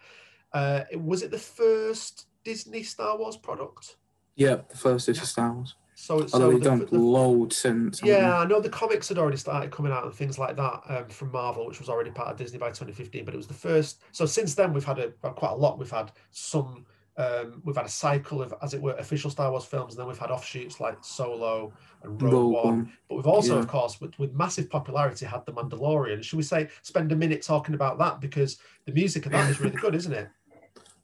[0.53, 3.97] Uh, was it the first Disney Star Wars product?
[4.37, 5.75] Yeah, the first is Star Wars.
[5.95, 8.01] So, so Although the- done the- loads since.
[8.03, 11.09] yeah, I know the comics had already started coming out and things like that um,
[11.09, 13.25] from Marvel, which was already part of Disney by 2015.
[13.25, 14.01] But it was the first.
[14.13, 15.79] So since then, we've had a quite a lot.
[15.79, 16.87] We've had some.
[17.19, 20.07] Um, we've had a cycle of, as it were, official Star Wars films, and then
[20.09, 21.71] we've had offshoots like Solo
[22.03, 22.23] and?
[22.23, 22.65] Rogue, Rogue One.
[22.65, 22.93] One.
[23.11, 23.59] But we've also, Yeah.
[23.61, 26.23] of course, with, with massive popularity, had the Mandalorian.
[26.23, 29.61] Should we say spend a minute talking about that because the music of that is
[29.61, 30.31] really good, isn't it?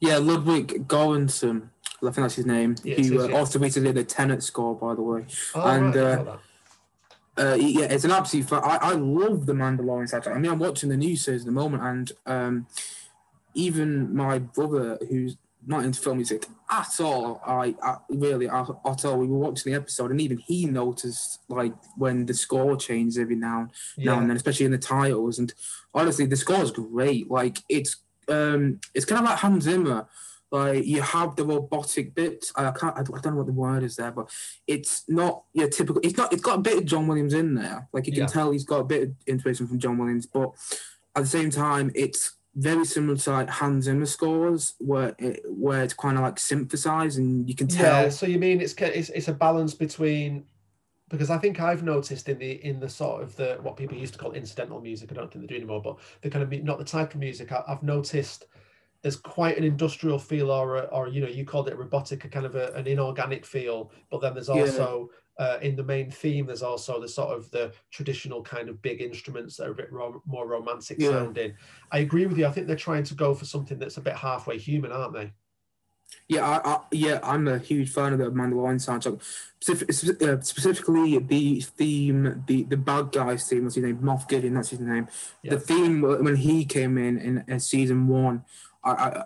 [0.00, 1.70] Yeah, Ludwig Göransson.
[2.02, 2.76] I think that's his name.
[2.84, 3.36] Yeah, is, uh, yeah.
[3.38, 5.24] also recently did the Tenet score, by the way.
[5.54, 6.40] Oh, And, right, I uh, didn't know that.
[7.38, 8.48] Uh, yeah, it's an absolute.
[8.48, 10.34] Fa- I I love the Mandalorian soundtrack.
[10.34, 12.66] I mean, I'm watching the new series at the moment, and um,
[13.54, 19.04] even my brother, who's not into film music at all, I, I really at, at
[19.04, 19.18] all.
[19.18, 23.36] We were watching the episode, and even he noticed like when the score changes every
[23.36, 24.20] now now Yeah.
[24.20, 25.38] and then, especially in the titles.
[25.38, 25.52] And
[25.92, 27.30] honestly, the score is great.
[27.30, 27.96] Like it's
[28.28, 30.06] um, it's kind of like Hans Zimmer.
[30.52, 32.52] Like you have the robotic bits.
[32.54, 32.96] I can't.
[32.96, 34.30] I don't know what the word is there, but
[34.66, 36.00] it's not your typical.
[36.04, 36.32] It's not.
[36.32, 37.88] It's got a bit of John Williams in there.
[37.92, 38.26] Like you can Yeah.
[38.28, 40.50] tell, he's got a bit of inspiration from John Williams, but
[41.16, 45.82] at the same time, it's very similar to like Hans Zimmer scores, where it, where
[45.82, 48.04] it's kind of like synthesized and you can tell.
[48.04, 50.44] Yeah, so you mean it's it's it's a balance between
[51.08, 54.14] because I think I've noticed in the in the sort of the what people used
[54.14, 55.10] to call incidental music.
[55.12, 57.52] I don't think they do anymore, but the kind of not the type of music.
[57.52, 58.46] I, I've noticed
[59.02, 62.24] there's quite an industrial feel, or a, or you know, you called it a robotic,
[62.24, 63.92] a kind of a, an inorganic feel.
[64.10, 64.62] But then there's Yeah.
[64.62, 68.82] also uh, in the main theme, there's also the sort of the traditional kind of
[68.82, 71.10] big instruments that are a bit rom- more romantic Yeah.
[71.10, 71.56] sounding.
[71.92, 72.46] I agree with you.
[72.46, 75.32] I think they're trying to go for something that's a bit halfway human, aren't they?
[76.28, 79.22] Yeah, I, I, yeah, I'm a huge fan of the Mandalorian soundtrack.
[79.60, 83.98] Specific, uh, specifically, the theme, the the bad guy's theme, what's his name?
[83.98, 85.08] Moff Gideon, that's his name.
[85.42, 85.52] Yeah.
[85.52, 88.44] The theme when he came in in, in season one,
[88.84, 89.24] I, I,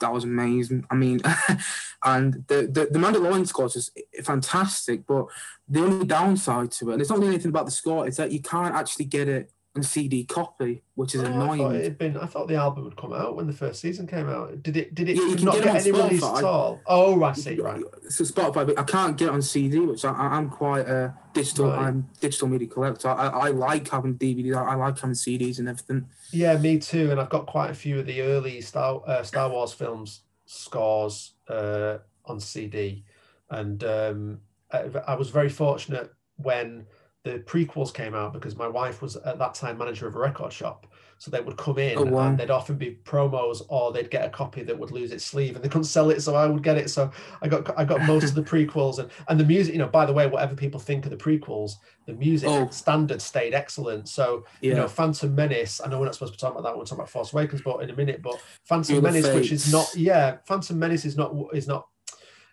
[0.00, 0.86] that was amazing.
[0.90, 1.20] I mean,
[2.04, 5.06] and the, the the Mandalorian score is just fantastic.
[5.06, 5.26] But
[5.68, 8.32] the only downside to it, and it's not really anything about the score, is that
[8.32, 11.74] you can't actually get it on CD copy, which is Oh, I thought annoying.
[11.76, 12.16] it had been.
[12.16, 14.62] I thought the album would come out when the first season came out.
[14.64, 14.94] Did it?
[14.96, 16.80] Did it Yeah, you can not get get any release at all?
[16.86, 17.54] Oh, I see.
[17.60, 17.82] Right.
[18.08, 21.68] So Spotify, but I can't get on CD, which I, I'm quite a digital.
[21.68, 21.86] Right.
[21.86, 23.08] I'm digital media collector.
[23.08, 24.56] I, I like having DVDs.
[24.56, 26.06] I, I like having CDs and everything.
[26.32, 27.12] Yeah, me too.
[27.12, 31.34] And I've got quite a few of the early Star uh, Star Wars films scores
[31.48, 33.04] uh, on CD,
[33.50, 34.40] and um,
[34.72, 36.86] I, I was very fortunate when
[37.22, 40.52] the prequels came out because my wife was at that time manager of a record
[40.52, 40.86] shop.
[41.18, 42.28] So they would come in Oh, wow.
[42.28, 45.54] and they'd often be promos, or they'd get a copy that would lose its sleeve,
[45.54, 46.88] and they couldn't sell it, so I would get it.
[46.88, 47.10] So
[47.42, 49.74] I got I got most of the prequels, and and the music.
[49.74, 51.72] You know, by the way, whatever people think of the prequels,
[52.06, 52.70] the music Oh.
[52.70, 54.08] standard stayed excellent.
[54.08, 54.70] So Yeah.
[54.70, 55.82] you know, Phantom Menace.
[55.84, 56.74] I know we're not supposed to talk about that.
[56.78, 58.22] We're talking about Force Awakens, but in a minute.
[58.22, 61.86] But Phantom Menace, which is not, yeah, Phantom Menace is not is not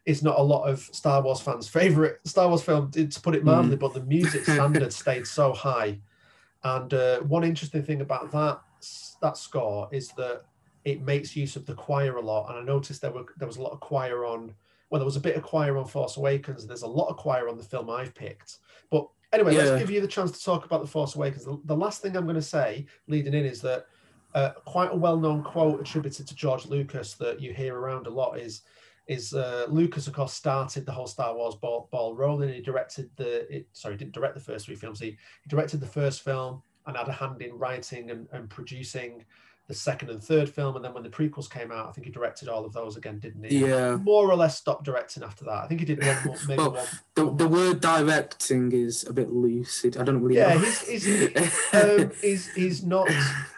[0.08, 3.43] is not a lot of Star Wars fans' favorite Star Wars film, to put it
[3.43, 3.76] mildly.
[3.76, 6.00] But the music standard stayed so high,
[6.63, 8.62] and uh, one interesting thing about that
[9.22, 10.43] that score is that
[10.86, 12.50] it makes use of the choir a lot.
[12.50, 14.56] And I noticed there were there was a lot of choir on.
[14.89, 17.17] Well, there was a bit of choir on Force Awakens, and there's a lot of
[17.17, 18.60] choir on the film I've picked.
[18.89, 19.63] But anyway, Yeah.
[19.63, 21.43] let's give you the chance to talk about the Force Awakens.
[21.43, 23.88] The, the last thing I'm going to say, leading in, is that
[24.34, 28.39] uh, quite a well-known quote attributed to George Lucas that you hear around a lot
[28.39, 28.62] is
[29.08, 32.54] is uh, Lucas, of course, started the whole Star Wars ball, ball rolling.
[32.54, 35.00] He directed the it, sorry, he didn't direct the first three films.
[35.00, 39.26] He, he directed the first film and had a hand in writing and, and producing
[39.67, 40.75] the second and third film.
[40.75, 43.19] And then when the prequels came out, I think he directed all of those again,
[43.19, 43.60] didn't he?
[43.60, 43.97] Yeah.
[43.97, 45.63] More or less stopped directing after that.
[45.63, 46.86] I think he did one more, maybe Well, one.
[47.15, 49.97] The, the word directing is a bit lucid.
[49.97, 50.60] I don't really Yeah, know.
[50.60, 53.10] he's, he's, um, he's he's not.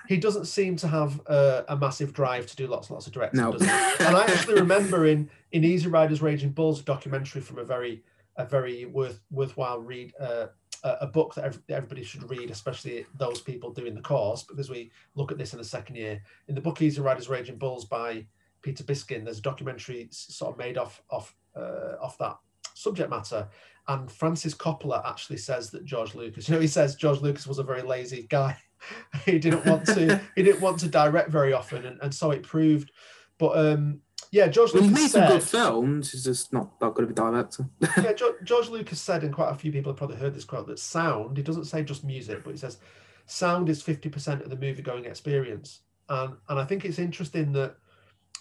[0.08, 3.14] He doesn't seem to have a, a massive drive to do lots and lots of
[3.14, 3.40] directing.
[3.42, 3.52] no.
[3.52, 3.70] does he?
[4.04, 8.02] and I actually remember in in Easy Riders Raging Bulls a documentary from a very
[8.36, 10.48] a very worth worthwhile read uh,
[10.84, 14.44] a a book that ev- that everybody should read, especially those people doing the course,
[14.44, 16.22] because we look at this in the second year.
[16.48, 18.26] In the book Easy Riders Raging Bulls by
[18.62, 22.38] Peter Biskind, there's a documentary sort of made off off uh, off that
[22.74, 23.48] subject matter.
[23.88, 27.58] And Francis Coppola actually says that George Lucas, you know, he says George Lucas was
[27.58, 28.56] a very lazy guy.
[29.26, 32.44] he didn't want to he didn't want to direct very often, and, and so it
[32.44, 32.92] proved.
[33.38, 36.12] But um, yeah, George Well, he Lucas made some good films.
[36.12, 37.66] He's just not that good of a director.
[37.98, 40.68] yeah, George, George Lucas said, and quite a few people have probably heard this quote,
[40.68, 42.78] that sound, he doesn't say just music, but he says
[43.26, 45.82] sound is 50% of the movie going experience.
[46.10, 47.76] And, and I think it's interesting that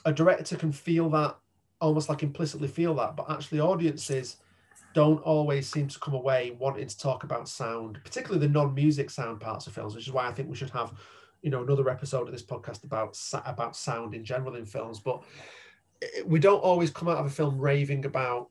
[0.05, 1.37] a director can feel that,
[1.81, 4.37] almost like implicitly feel that, but actually audiences
[4.95, 9.41] don't always seem to come away wanting to talk about sound, particularly the non-music sound
[9.41, 10.93] parts of films, which is why I think we should have,
[11.43, 14.99] you know, another episode of this podcast about about sound in general in films.
[14.99, 15.23] But
[16.25, 18.49] we don't always come out of a film raving about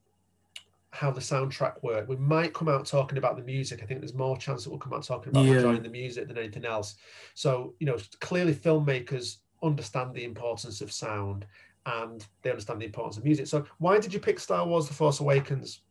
[0.92, 2.10] how the soundtrack worked.
[2.10, 3.82] We might come out talking about the music.
[3.84, 5.56] I think there's more chance that we'll come out talking about Yeah.
[5.56, 6.96] enjoying the music than anything else.
[7.36, 11.46] So, you know, clearly filmmakers understand the importance of sound
[11.86, 13.48] and they understand the importance of music.
[13.48, 15.82] So, why did you pick Star Wars: The Force Awakens?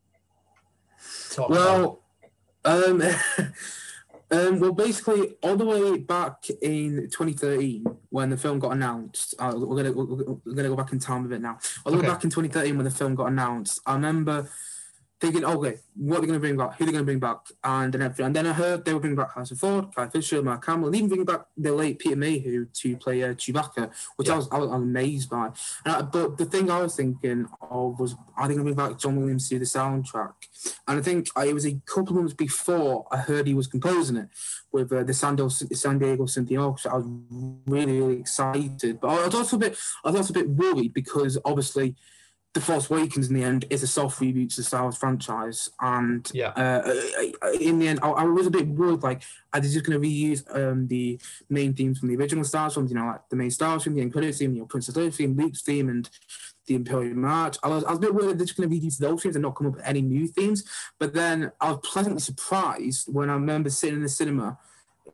[1.31, 1.51] talk?
[1.51, 2.03] Well,
[2.65, 3.03] um,
[4.31, 9.53] um, well, basically, all the way back in 2013, when the film got announced, uh,
[9.55, 11.59] we're gonna we're, gonna go back in time with it now.
[11.85, 12.07] All the Okay.
[12.09, 14.49] way back in 2013, when the film got announced, I remember
[15.21, 16.77] thinking, okay, what are they gonna bring back?
[16.77, 17.39] Who are they gonna bring back?
[17.65, 18.27] And then everything.
[18.27, 20.97] And then I heard they were bringing back Harrison Ford, Carrie Fisher, Mark Hamill, and
[20.97, 24.35] even bringing back the late Peter Mayhew to play uh, Chewbacca, which Yeah.
[24.35, 25.47] I was I was amazed by.
[25.85, 28.99] And I, but the thing I was thinking of was, are they gonna bring back
[28.99, 30.35] John Williams to do the soundtrack?
[30.87, 33.67] And I think uh, it was a couple of months before I heard he was
[33.67, 34.29] composing it
[34.71, 36.93] with uh, the San, Diego, San Diego Symphony Orchestra.
[36.93, 37.07] I was
[37.67, 39.01] really, really excited.
[39.01, 41.97] But I was also a bit, I was also a bit worried because obviously
[42.55, 45.69] the Force Awakens in the end is a soft reboot to the Star Wars franchise,
[45.81, 46.49] and Yeah.
[46.51, 46.91] uh,
[47.61, 49.03] in the end, I, I was a bit worried.
[49.03, 52.71] Like, are they just going to reuse um, the main themes from the original Star
[52.75, 52.91] Wars?
[52.91, 54.95] You know, like the main Star Wars theme, the end credits theme, you know, Princess
[54.97, 56.09] Leia theme, Luke's theme, and
[56.67, 57.59] the Imperial March.
[57.63, 59.43] I was, I was a bit worried they're just going to reuse those themes and
[59.43, 60.65] not come up with any new themes.
[60.99, 64.59] But then I was pleasantly surprised when I remember sitting in the cinema.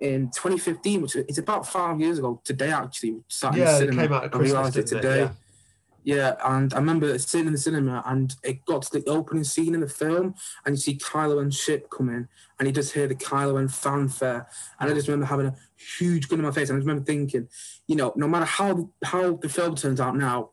[0.00, 3.78] In 2015, which is about five years ago today, actually, sat in the Yeah, it
[3.80, 4.02] cinema.
[4.02, 5.02] came out at I Christmas, it didn't it?
[5.02, 5.18] today.
[5.20, 5.30] Yeah.
[6.04, 9.74] Yeah, and I remember sitting in the cinema and it got to the opening scene
[9.74, 10.34] in the film
[10.66, 12.26] and you see Kylo Ren's ship coming
[12.58, 14.48] and you just hear the Kylo Ren fanfare.
[14.80, 15.54] And I just remember having a
[15.98, 16.70] huge gun in my face.
[16.70, 17.48] And I just remember thinking,
[17.86, 20.50] you know, no matter how how the film turns out now,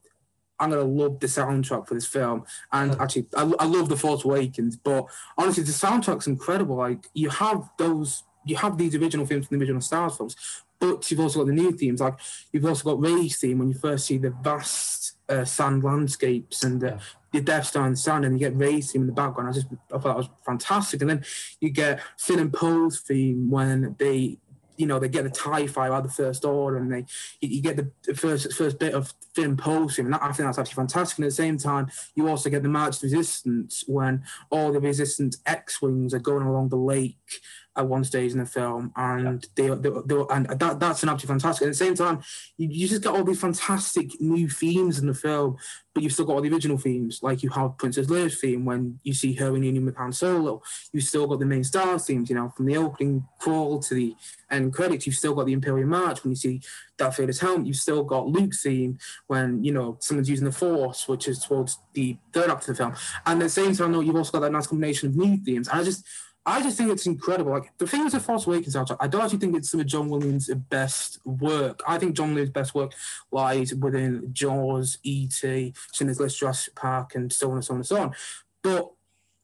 [0.59, 2.45] I'm gonna love the soundtrack for this film.
[2.71, 3.01] And Yeah.
[3.01, 5.05] actually, I, I love the Force Awakens, but
[5.38, 6.75] honestly, the soundtrack's incredible.
[6.75, 10.35] Like you have those, you have these original themes from the original Star Wars films,
[10.79, 12.01] but you've also got the new themes.
[12.01, 12.19] Like
[12.51, 16.81] you've also got Rey's theme when you first see the vast uh, sand landscapes and
[16.81, 16.89] Yeah.
[16.89, 16.99] uh,
[17.31, 19.49] the Death Star and the sand, and you get Rey's theme in the background.
[19.49, 21.01] I just I thought that was fantastic.
[21.01, 21.23] And then
[21.61, 24.39] you get Finn and Poe's theme when they.
[24.77, 27.05] You know they get the Tie Fighter out of the First Order, and they
[27.41, 30.23] you, you get the the first first bit of Finn and Poe's theme, and that,
[30.23, 31.17] I think that's actually fantastic.
[31.17, 34.79] And at the same time, you also get the March of Resistance when all the
[34.79, 37.41] Resistance X-wings are going along the lake
[37.75, 41.39] at one stage in the film, and they, they, they and that that's an absolutely
[41.39, 41.65] fantastic.
[41.65, 42.21] At the same time,
[42.58, 45.58] you, you just got all these fantastic new themes in the film,
[45.93, 48.99] but you've still got all the original themes, like you have Princess Leia's theme when
[49.03, 50.62] you see her in union with Han Solo.
[50.91, 54.15] You've still got the main Star themes, you know, from the opening crawl to the
[54.49, 55.05] end credits.
[55.05, 56.62] You've still got the Imperial March when you see
[56.97, 57.67] Darth Vader's helmet.
[57.67, 61.79] You've still got Luke's theme when you know someone's using the Force, which is towards
[61.93, 62.93] the third act of the film.
[63.25, 65.67] And at the same time, though, you've also got that nice combination of new themes.
[65.67, 66.05] And I just
[66.49, 67.51] I just think it's incredible.
[67.51, 69.85] Like the thing is, the Force Awakens soundtrack, I don't actually think it's some of
[69.88, 71.81] John Williams' best work.
[71.88, 72.93] I think John Williams' best work
[73.31, 77.88] lies within Jaws, E.T., Schindler's List, Jurassic Park, and so on and so on and
[77.88, 78.15] so on.
[78.62, 78.91] But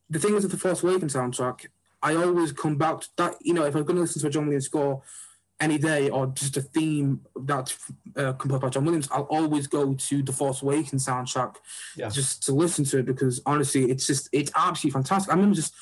[0.09, 1.67] the thing is with the Force Awakens soundtrack,
[2.01, 3.35] I always come back to that.
[3.41, 5.01] You know, if I'm going to listen to a John Williams score
[5.59, 7.77] any day or just a theme that's
[8.17, 11.55] uh, composed by John Williams, I'll always go to the Force Awakens soundtrack
[11.95, 12.09] Yeah.
[12.09, 15.31] just to listen to it because honestly, it's just it's absolutely fantastic.
[15.31, 15.73] I remember just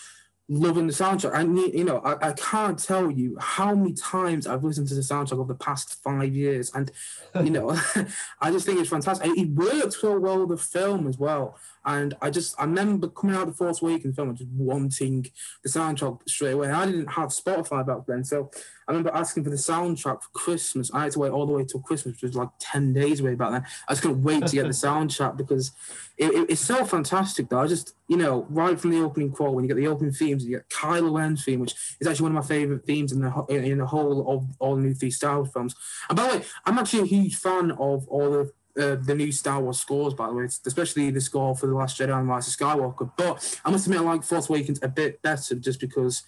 [0.49, 1.33] loving the soundtrack.
[1.33, 4.95] I need, you know, I, I can't tell you how many times I've listened to
[4.95, 6.91] the soundtrack over the past five years, and
[7.35, 7.69] you know,
[8.41, 9.31] I just think it's fantastic.
[9.37, 11.57] It works so well with the film as well.
[11.85, 15.27] And I just I remember coming out the Force Awakens film and just wanting
[15.63, 16.71] the soundtrack straight away.
[16.71, 18.51] I didn't have Spotify back then, so
[18.87, 20.91] I remember asking for the soundtrack for Christmas.
[20.93, 23.35] I had to wait all the way till Christmas, which was like ten days away
[23.35, 23.65] back then.
[23.87, 25.71] I just couldn't wait to get the soundtrack because
[26.17, 27.49] it, it- it's so fantastic.
[27.49, 30.13] Though I just you know right from the opening crawl when you get the opening
[30.13, 33.21] themes, you get Kylo Ren's theme, which is actually one of my favorite themes in
[33.21, 35.75] the in the whole of all the new three Star Wars films.
[36.09, 39.31] And by the way, I'm actually a huge fan of all of uh, the new
[39.31, 42.47] Star Wars scores, by the way, especially the score for The Last Jedi and Rise
[42.47, 43.11] of Skywalker.
[43.15, 46.23] But I must admit, I like Force Awakens a bit better just because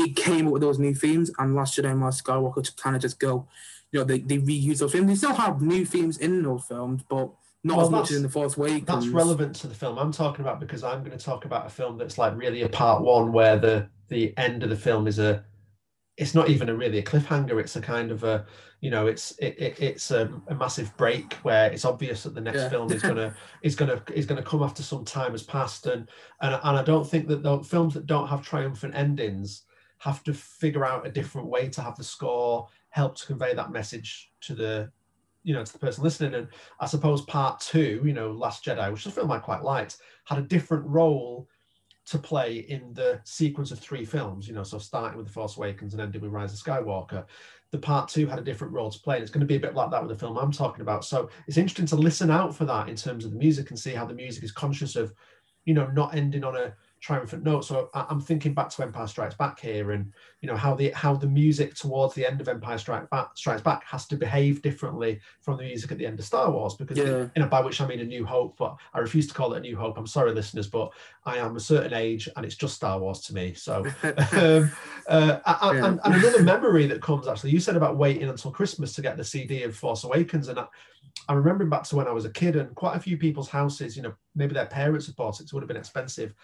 [0.00, 3.02] it came up with those new themes, and Last Jedi and Skywalker to kind of
[3.02, 3.46] just go,
[3.92, 5.06] you know, they, they reuse those themes.
[5.06, 7.30] They still have new themes in those films, but
[7.62, 8.86] not Well, as much as in The Force Awakens.
[8.86, 11.70] That's relevant to the film I'm talking about because I'm going to talk about a
[11.70, 15.18] film that's like really a part one where the the end of the film is
[15.20, 15.44] a
[16.16, 18.44] it's not even a really a cliffhanger it's a kind of a
[18.80, 22.40] you know it's it, it it's a, a massive break where it's obvious that the
[22.40, 22.68] next Yeah.
[22.70, 26.08] film is gonna is gonna is gonna come after some time has passed and
[26.40, 29.62] and, and I don't think that the films that don't have triumphant endings
[30.00, 33.70] have to figure out a different way to have the score help to convey that
[33.70, 34.90] message to the
[35.42, 36.48] you know to the person listening and
[36.80, 39.98] I suppose part two, you know, Last Jedi, which is a film I quite liked,
[40.24, 41.48] had a different role
[42.06, 45.56] to play in the sequence of three films, you know, so starting with The Force
[45.56, 47.24] Awakens and ending with Rise of Skywalker.
[47.70, 49.60] The part two had a different role to play, and it's going to be a
[49.60, 51.04] bit like that with the film I'm talking about.
[51.04, 53.92] So it's interesting to listen out for that in terms of the music and see
[53.92, 55.12] how the music is conscious of,
[55.66, 57.64] you know, not ending on a triumphant note.
[57.64, 60.90] So I- I'm thinking back to Empire Strikes Back here, and you know how the
[60.90, 64.62] how the music towards the end of Empire Strikes Back Strikes Back has to behave
[64.62, 67.26] differently from the music at the end of Star Wars because Yeah.
[67.34, 69.58] you know by which I mean A New Hope, but I refuse to call it
[69.58, 69.96] A New Hope.
[69.98, 70.92] I'm sorry, listeners, but
[71.24, 73.54] I am a certain age and it's just Star Wars to me.
[73.54, 73.84] So
[74.32, 74.70] um,
[75.08, 75.86] uh, and, Yeah.
[75.86, 79.16] and, and another memory that comes actually, you said about waiting until Christmas to get
[79.16, 80.66] the CD of Force Awakens, and I,
[81.28, 83.96] I'm remembering back to when I was a kid, and quite a few people's houses,
[83.96, 86.34] you know, maybe their parents had bought it, so it would have been expensive,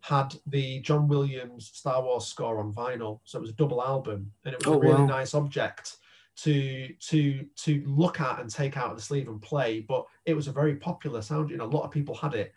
[0.00, 4.30] had the John Williams Star Wars score on vinyl, so it was a double album,
[4.44, 5.06] and it was Oh, a really wow.
[5.06, 5.96] nice object
[6.36, 9.80] to to to look at and take out of the sleeve and play.
[9.80, 12.52] But it was a very popular sound, you know, a lot of people had it.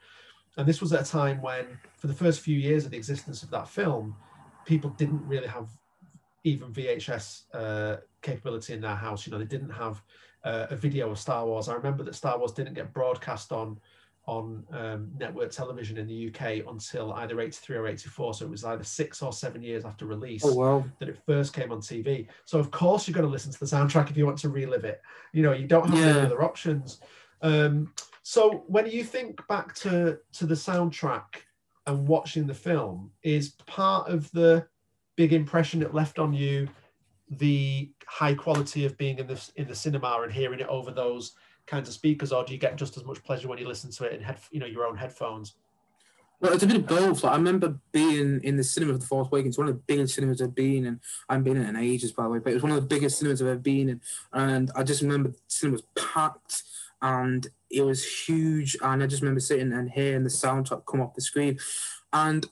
[0.58, 1.66] And this was at a time when,
[1.98, 4.16] for the first few years of the existence of that film,
[4.66, 5.70] people didn't really have
[6.44, 9.26] even VHS uh, capability in their house.
[9.26, 10.02] You know, they didn't have
[10.44, 11.70] uh, a video of Star Wars.
[11.70, 13.80] I remember that Star Wars didn't get broadcast on
[14.30, 18.36] on um, network television in the UK until either 83 or 84.
[18.36, 20.86] So it was either six or seven years after release Oh wow.
[21.00, 22.28] that it first came on TV.
[22.46, 24.86] So of course you're going to listen to the soundtrack if you want to relive
[24.86, 25.02] it.
[25.34, 27.02] You know, you don't have any other options.
[27.42, 31.42] Um, so when you think back to to the soundtrack
[31.88, 34.68] and watching the film, is part of the
[35.16, 36.70] big impression it left on you
[37.32, 41.34] the high quality of being in the in the cinema and hearing it over those
[41.70, 44.04] kinds of speakers, or do you get just as much pleasure when you listen to
[44.06, 45.54] it in head, you know, your own headphones?
[46.42, 47.24] Well, it's a bit of both.
[47.24, 50.16] Like, I remember being in the cinema of the Force Awakens, one of the biggest
[50.16, 51.00] cinemas I've been in.
[51.28, 53.20] I haven't been in ages, by the way, but it was one of the biggest
[53.20, 54.02] cinemas I've ever been in.
[54.32, 56.64] And I just remember the cinema was packed
[57.02, 58.78] and it was huge.
[58.82, 61.60] And I just remember sitting and hearing the soundtrack come off the screen.
[62.14, 62.46] And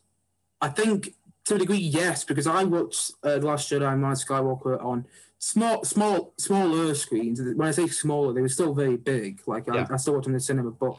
[0.61, 1.15] I think
[1.45, 5.07] to a degree, yes, because I watched uh, The Last Jedi and Rise Skywalker on
[5.39, 7.41] small, small, smaller screens.
[7.41, 9.41] When I say smaller, they were still very big.
[9.47, 9.85] Like Yeah.
[9.89, 10.97] I, I still watched them in the cinema, but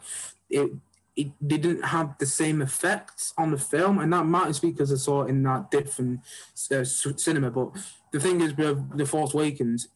[0.48, 0.70] it
[1.16, 4.96] it didn't have the same effects on the film, and that might be because I
[4.96, 6.20] saw it in that different
[6.70, 7.50] uh, cinema.
[7.50, 7.70] But
[8.12, 9.88] the thing is, with The Force Awakens,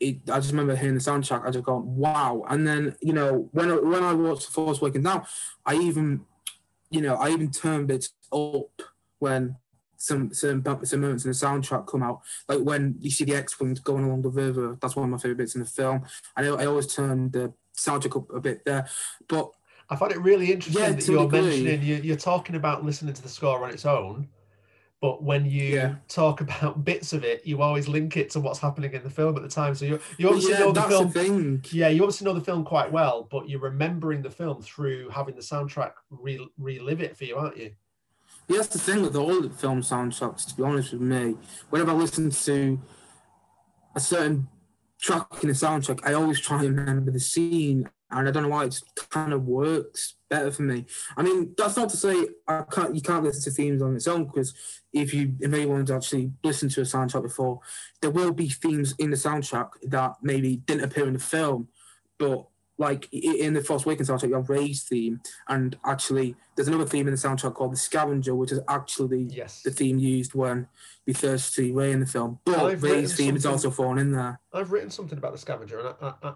[0.00, 1.46] it, I just remember hearing the soundtrack.
[1.46, 2.42] I just go, wow!
[2.48, 5.26] And then you know, when I, when I watched The Force Awakens now,
[5.66, 6.24] I even,
[6.90, 8.82] you know, I even turned it up
[9.18, 9.56] when
[9.96, 13.80] some some some moments in the soundtrack come out, like when you see the X-wings
[13.80, 14.78] going along the river.
[14.80, 16.02] That's one of my favorite bits in the film.
[16.36, 18.86] I, I always turn the soundtrack up a bit there,
[19.28, 19.50] but
[19.88, 23.22] I find it really interesting Yeah, that you're mentioning you, you're talking about listening to
[23.22, 24.28] the score on its own,
[25.00, 25.94] but when you Yeah.
[26.08, 29.36] talk about bits of it, you always link it to what's happening in the film
[29.36, 29.74] at the time.
[29.74, 31.10] So you you obviously yeah, know the film.
[31.10, 31.60] the.
[31.72, 35.34] Yeah, you obviously know the film quite well, but you're remembering the film through having
[35.34, 37.72] the soundtrack re- relive it for you, aren't you?
[38.48, 41.36] Yeah, that's the thing with all the film soundtracks, to be honest with me.
[41.70, 42.80] Whenever I listen to
[43.96, 44.48] a certain
[45.00, 47.88] track in a soundtrack, I always try and remember the scene.
[48.08, 48.80] And I don't know why it
[49.10, 50.86] kind of works better for me.
[51.16, 54.06] I mean, that's not to say I can't you can't listen to themes on its
[54.06, 54.54] own because
[54.92, 57.58] if you if anyone's actually listened to a soundtrack before,
[58.00, 61.66] there will be themes in the soundtrack that maybe didn't appear in the film,
[62.16, 62.46] but
[62.78, 67.06] like in the Force Awakens soundtrack, you have Rey's theme, and actually there's another theme
[67.08, 69.62] in the soundtrack called the Scavenger, which is actually Yes.
[69.62, 70.68] the theme used when
[71.06, 72.38] we first see Ray in the film.
[72.44, 74.40] But I've Rey's theme is also thrown in there.
[74.52, 76.34] I've written something about the scavenger, and I, I, I,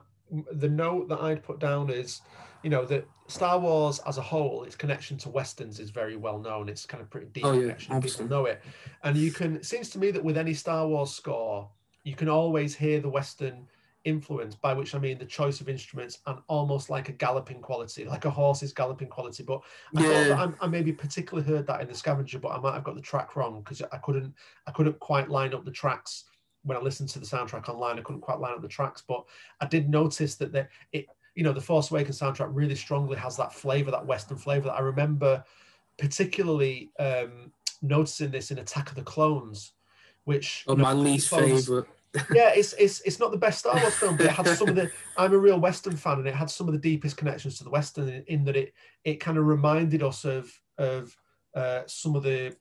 [0.52, 2.22] the note that I'd put down is,
[2.62, 6.38] you know, that Star Wars as a whole, its connection to westerns is very well
[6.38, 6.68] known.
[6.68, 7.94] It's kind of pretty deep Oh, yeah, connection.
[7.94, 8.24] obviously.
[8.24, 8.62] People know it,
[9.02, 9.56] and you can.
[9.56, 11.68] It seems to me that with any Star Wars score,
[12.04, 13.66] you can always hear the western
[14.04, 14.54] influence.
[14.54, 18.24] By which I mean the choice of instruments and almost like a galloping quality, like
[18.24, 19.42] a horse's galloping quality.
[19.42, 19.60] But
[19.96, 22.58] I thought that Yeah, I, I maybe particularly heard that in the scavenger, but I
[22.58, 24.34] might have got the track wrong because I couldn't
[24.66, 26.24] I couldn't quite line up the tracks
[26.62, 27.98] when I listened to the soundtrack online.
[27.98, 29.24] I couldn't quite line up the tracks, but
[29.60, 33.36] I did notice that the, it you know the Force Awakens soundtrack really strongly has
[33.36, 35.44] that flavor, that Western flavor that I remember
[36.00, 39.72] particularly um, noticing this in Attack of the Clones,
[40.24, 41.86] which oh, you know, my least favorite.
[42.32, 44.74] Yeah, it's it's it's not the best Star Wars film, but it had some of
[44.74, 44.90] the.
[45.16, 47.70] I'm a real Western fan, and it had some of the deepest connections to the
[47.70, 51.16] Western in, in that it it kind of reminded us of of
[51.54, 52.54] uh, some of the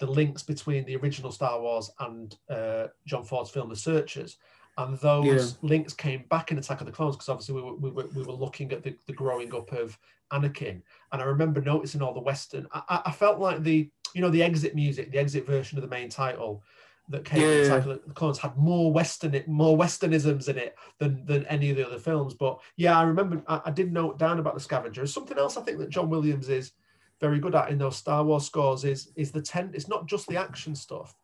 [0.00, 4.38] the links between the original Star Wars and uh, John Ford's film The Searchers,
[4.78, 5.24] and those
[5.62, 8.22] links came back in Attack of the Clones because obviously we were, we were we
[8.24, 9.96] were looking at the, the growing up of
[10.32, 10.82] Anakin,
[11.12, 12.66] and I remember noticing all the Western.
[12.72, 15.88] I- I felt like the you know the exit music, the exit version of the
[15.88, 16.64] main title
[17.10, 17.74] that came Yeah.
[17.74, 21.76] Of the Clones had more Western it more Westernisms in it than than any of
[21.76, 22.34] the other films.
[22.34, 25.06] But yeah, I remember I, I did note down about the Scavenger.
[25.06, 26.72] Something else I think that John Williams is
[27.20, 29.70] very good at in those Star Wars scores is is the ten.
[29.74, 31.14] It's not just the action stuff;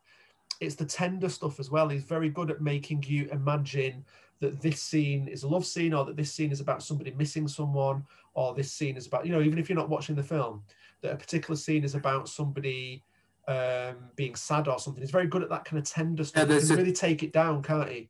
[0.59, 1.87] it's the tender stuff as well.
[1.87, 4.05] He's very good at making you imagine
[4.39, 7.47] that this scene is a love scene, or that this scene is about somebody missing
[7.47, 10.63] someone, or this scene is about you know even if you're not watching the film,
[11.01, 13.03] that a particular scene is about somebody
[13.47, 15.01] um, being sad or something.
[15.01, 16.49] He's very good at that kind of tender stuff.
[16.49, 18.09] he can a- really take it down, can't he?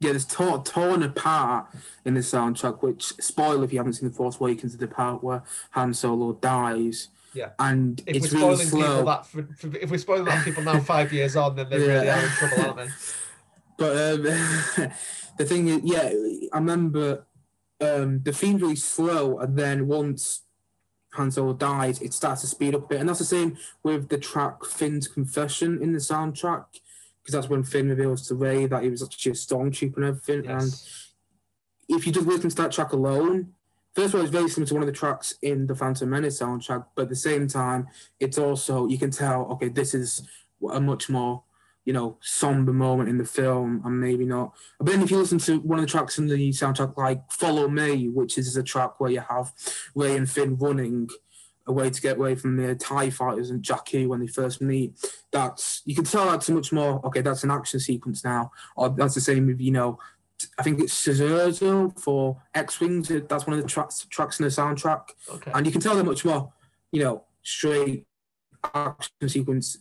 [0.00, 1.68] Yeah, there's torn, torn apart
[2.04, 5.42] in the soundtrack, which spoil if you haven't seen The Force Awakens, the part where
[5.70, 7.08] Han Solo dies.
[7.32, 7.50] Yeah.
[7.58, 9.04] And If it's we're really spoiling people slow.
[9.04, 12.08] that, for, for, if we're spoiling that people now five years on, then they really
[12.10, 12.88] are in trouble, aren't they?
[13.76, 14.22] But um,
[15.38, 16.10] the thing is, yeah,
[16.52, 17.26] I remember
[17.80, 20.42] um, the theme's really slow, and then once
[21.14, 23.00] Han Solo dies, it starts to speed up a bit.
[23.00, 26.64] And that's the same with the track Finn's Confession in the soundtrack,
[27.22, 30.46] because that's when Finn reveals to Rey that he was actually a stormtrooper and everything.
[30.46, 30.74] And
[31.88, 33.54] if you just listen to that track alone,
[33.94, 36.40] first of all, it's very similar to one of the tracks in the Phantom Menace
[36.40, 37.88] soundtrack, but at the same time,
[38.20, 40.26] it's also you can tell okay, this is
[40.70, 41.42] a much more
[41.84, 44.54] you know, somber moment in the film, and maybe not.
[44.78, 47.68] But then if you listen to one of the tracks in the soundtrack, like "Follow
[47.68, 49.52] Me," which is a track where you have
[49.94, 51.08] Rey and Finn running
[51.66, 54.94] away to get away from the Tie fighters and Jakku when they first meet.
[55.30, 57.04] That's you can tell that's much more.
[57.06, 58.50] Okay, that's an action sequence now.
[58.76, 59.98] Or that's the same with you know.
[60.58, 63.08] I think it's Scherzo for X Wings.
[63.08, 65.50] That's one of the tracks tracks in the soundtrack, Okay.
[65.54, 66.52] and you can tell they're much more,
[66.92, 68.06] you know, straight
[68.74, 69.78] action sequence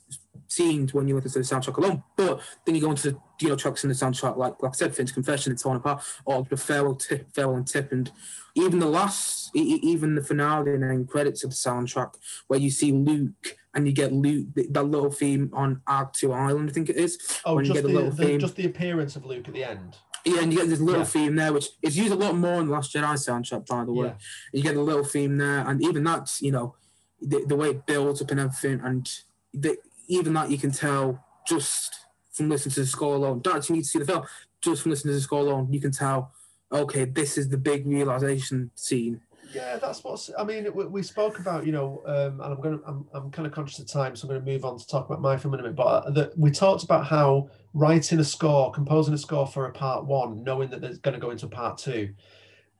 [0.53, 2.03] scenes when you listen to the soundtrack alone.
[2.15, 4.75] But then you go into the you know tracks in the soundtrack, like like I
[4.75, 8.11] said, Finn's Confession, It's Torn Apart, or the Farewell Tip, Farewell and Tip, and
[8.55, 12.13] even the last, even the finale and then credits of the soundtrack,
[12.47, 16.73] where you see Luke and you get Luke that little theme on Ahch-To Island, I
[16.73, 17.17] think it is.
[17.45, 18.39] oh, just get the, the little the- theme.
[18.39, 19.95] just the appearance of Luke at the end.
[20.25, 21.05] Yeah, and you get this little Yeah.
[21.07, 23.91] theme there, which is used a lot more in the Last Jedi soundtrack, by the
[23.91, 24.05] way.
[24.07, 24.11] Yeah.
[24.13, 24.19] And
[24.53, 26.75] you get the little theme there, and even that's you know
[27.21, 29.09] the, the way it builds up and everything, and
[29.53, 29.77] the,
[30.07, 31.93] even that you can tell just
[32.31, 33.39] from listening to the score alone.
[33.41, 34.25] Don't actually need to see the film,
[34.61, 36.31] just from listening to the score alone, you can tell.
[36.71, 39.21] Okay, this is the big realization scene.
[39.53, 40.31] Yeah, that's what's.
[40.37, 43.45] I mean, we, we spoke about, you know, um, and I'm to, I'm, I'm kind
[43.45, 45.59] of conscious of time, so I'm to move on to talk about my film in
[45.59, 45.75] a minute.
[45.75, 49.71] But uh, that we talked about how writing a score, composing a score for a
[49.71, 52.13] part one, knowing that there's going to go into part two,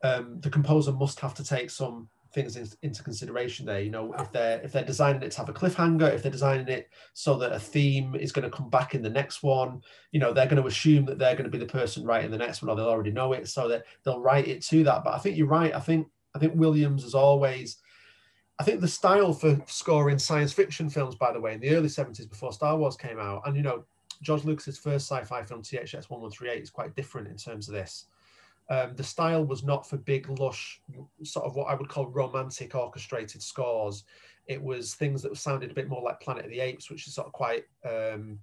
[0.03, 3.81] um, the composer must have to take some things in, into consideration there.
[3.81, 6.67] You know, if they're if they're designing it to have a cliffhanger, if they're designing
[6.67, 9.81] it so that a theme is going to come back in the next one,
[10.11, 12.37] you know, they're going to assume that they're going to be the person writing the
[12.37, 15.03] next one, or they'll already know it, so that they'll write it to that.
[15.03, 15.73] But I think you're right.
[15.73, 17.77] I think I think Williams has always.
[18.59, 21.89] I think the style for scoring science fiction films, by the way, in the early
[21.89, 23.83] 70s before Star Wars came out, and you know,
[24.21, 28.05] George Lucas's first sci-fi film, THX 1138, is quite different in terms of this.
[28.69, 30.81] Um, the style was not for big, lush,
[31.23, 34.03] sort of what I would call romantic orchestrated scores.
[34.47, 37.15] It was things that sounded a bit more like Planet of the Apes, which is
[37.15, 38.39] sort of quite um,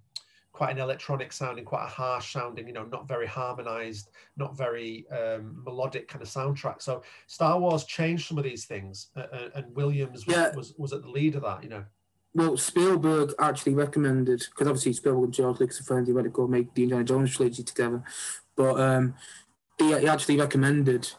[0.53, 5.07] quite an electronic sounding, quite a harsh sounding, you know, not very harmonized, not very
[5.11, 6.83] um, melodic kind of soundtrack.
[6.83, 10.55] So Star Wars changed some of these things, uh, and Williams was, Yeah.
[10.55, 11.85] was was at the lead of that, you know.
[12.35, 16.07] Well, Spielberg actually recommended because obviously Spielberg and George Lucas are friends.
[16.07, 18.05] He went to go make the Indiana Jones trilogy together,
[18.55, 19.15] but um,
[19.81, 21.11] he, he actually recommended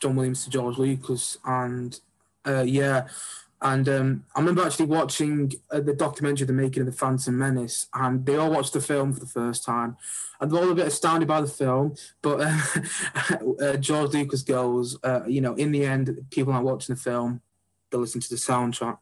[0.00, 1.98] John Williams to George Lucas, and
[2.46, 3.08] uh, yeah,
[3.62, 7.86] and um, I remember actually watching uh, the documentary, The Making of the Phantom Menace,
[7.94, 9.96] and they all watched the film for the first time,
[10.40, 11.94] and they're all a bit astounded by the film.
[12.20, 16.94] But uh, uh, George Lucas goes, uh, you know, in the end, people aren't watching
[16.94, 17.40] the film;
[17.90, 18.98] they listen to the soundtrack.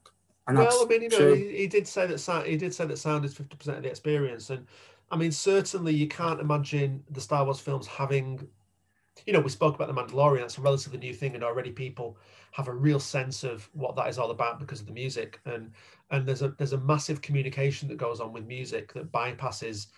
[0.46, 2.84] And well, I mean, you know, he, he did say that sound, he did say
[2.84, 4.66] that sound is fifty percent of the experience, and
[5.12, 8.48] I mean, certainly you can't imagine the Star Wars films having,
[9.26, 10.40] you know, we spoke about the Mandalorian.
[10.40, 12.16] That's a relatively new thing, and already people
[12.52, 15.72] have a real sense of what that is all about because of the music, and
[16.10, 19.88] and there's a there's a massive communication that goes on with music that bypasses,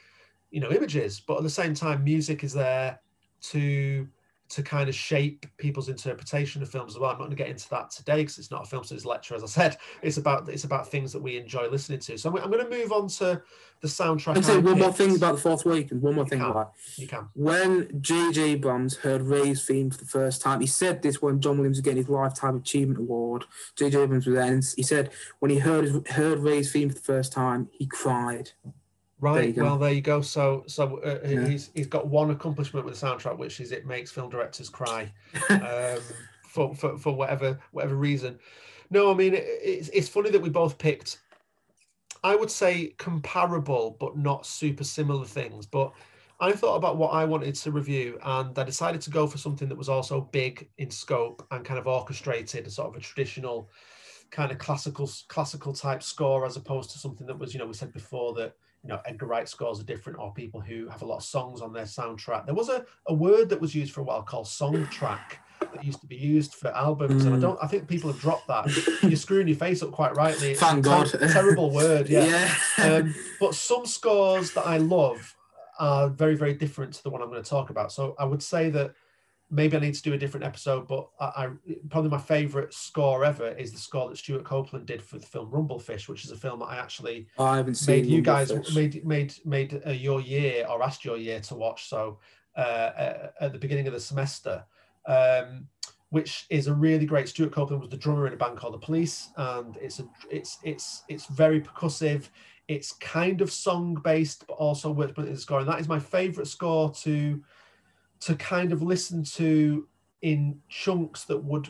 [0.50, 3.00] you know, images, but at the same time, music is there
[3.42, 4.08] to
[4.50, 7.10] to kind of shape people's interpretation of films as well.
[7.10, 9.34] I'm not going to get into that today because it's not a film studies lecture,
[9.34, 9.78] as I said.
[10.02, 12.18] It's about it's about things that we enjoy listening to.
[12.18, 13.42] So I'm, I'm going to move on to
[13.80, 14.36] the soundtrack.
[14.36, 16.02] I'd say I one more thing about the Force Awakening.
[16.02, 16.50] One more You thing can.
[16.50, 16.98] about it.
[16.98, 17.28] you can.
[17.34, 18.42] when J.J.
[18.52, 20.60] Abrams heard Rey's theme for the first time.
[20.60, 23.44] He said this when John Williams was getting his Lifetime Achievement Award.
[23.76, 24.02] J.J.
[24.02, 27.00] Abrams was there, and he said when he heard his, heard Rey's theme for the
[27.00, 28.50] first time, he cried.
[29.24, 29.54] Right.
[29.54, 29.62] go.
[29.62, 30.20] well, there you go.
[30.20, 31.46] So so uh, Yeah.
[31.46, 35.10] he's he's got one accomplishment with the soundtrack, which is it makes film directors cry.
[35.48, 36.02] um,
[36.46, 38.38] for, for for whatever whatever reason.
[38.90, 41.20] No, I mean it, it's it's funny that we both picked.
[42.22, 45.64] I would say comparable, but not super similar things.
[45.64, 45.92] But
[46.38, 49.70] I thought about what I wanted to review, and I decided to go for something
[49.70, 53.70] that was also big in scope and kind of orchestrated, sort of a traditional,
[54.30, 57.72] kind of classical classical type score, as opposed to something that was, you know, we
[57.72, 58.54] said before that
[58.84, 61.60] you know Edgar Wright scores are different, or people who have a lot of songs
[61.62, 62.44] on their soundtrack.
[62.46, 65.82] There was a, a word that was used for a while called song track that
[65.82, 67.40] used to be used for albums, and I Mm.
[67.40, 67.58] don't.
[67.62, 68.66] I think people have dropped that.
[69.02, 70.54] You're screwing your face up quite rightly.
[70.54, 71.06] Thank God.
[71.06, 72.08] ter- terrible word.
[72.10, 72.50] Yeah.
[72.78, 72.84] Yeah.
[72.96, 75.34] Um, but some scores that I love
[75.80, 77.90] are very, very different to the one I'm going to talk about.
[77.90, 78.92] So I would say that
[79.54, 81.48] maybe I need to do a different episode, but I, I
[81.88, 85.50] probably my favorite score ever is the score that Stewart Copeland did for the film
[85.50, 88.74] Rumble Fish, which is a film that I actually I haven't seen made you guys
[88.74, 91.88] made made made uh, your year or asked your year to watch.
[91.88, 92.18] So
[92.56, 94.64] uh, uh, at the beginning of the semester,
[95.06, 95.68] um,
[96.10, 97.28] which is a really great.
[97.28, 100.58] Stewart Copeland was the drummer in a band called the Police, and it's a it's
[100.64, 102.28] it's it's very percussive.
[102.66, 105.60] It's kind of song based, but also works brilliantly in the score.
[105.60, 107.42] And that is my favorite score to
[108.24, 109.86] to kind of listen to
[110.22, 111.68] in chunks that would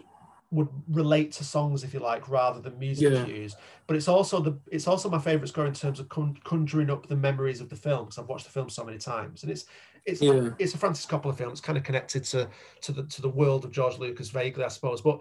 [0.51, 3.25] would relate to songs if you like rather than music Yeah.
[3.25, 3.57] cues
[3.89, 7.09] but it's also the it's also my favorite score in terms of con- conjuring up
[7.09, 9.65] the memories of the film because i've watched the film so many times and it's
[10.07, 10.51] it's Yeah.
[10.61, 12.49] it's a francis coppola film it's kind of connected to
[12.83, 15.21] to the to the world of george lucas vaguely i suppose but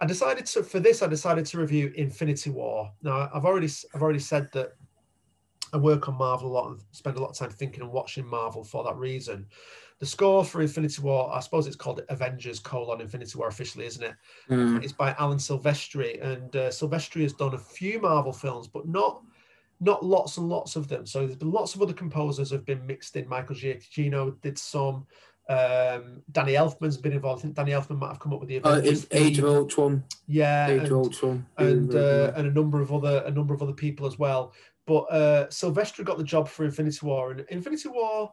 [0.00, 4.02] i decided to for this i decided to review infinity war now i've already i've
[4.02, 4.70] already said that
[5.72, 8.26] I work on Marvel a lot and spend a lot of time thinking and watching
[8.26, 9.46] Marvel for that reason.
[10.00, 14.02] The score for Infinity War, I suppose it's called Avengers colon Infinity War officially, isn't
[14.02, 14.14] it?
[14.48, 14.82] Mm.
[14.82, 19.22] It's by Alan Silvestri, and uh, Silvestri has done a few Marvel films, but not
[19.82, 21.04] not lots and lots of them.
[21.06, 23.28] So there's been lots of other composers have been mixed in.
[23.28, 25.06] Michael Giacchino did some.
[25.50, 27.40] Um, Danny Elfman's been involved.
[27.40, 29.04] I think Danny Elfman might have come up with the Uh, Avengers.
[29.04, 29.44] it's Age of.
[29.46, 30.04] Ultron.
[30.26, 31.46] yeah, Age and- of Ultron.
[31.58, 34.52] and uh, and a number of other a number of other people as well.
[34.86, 38.32] But uh, Silvestri got the job for Infinity War, and Infinity War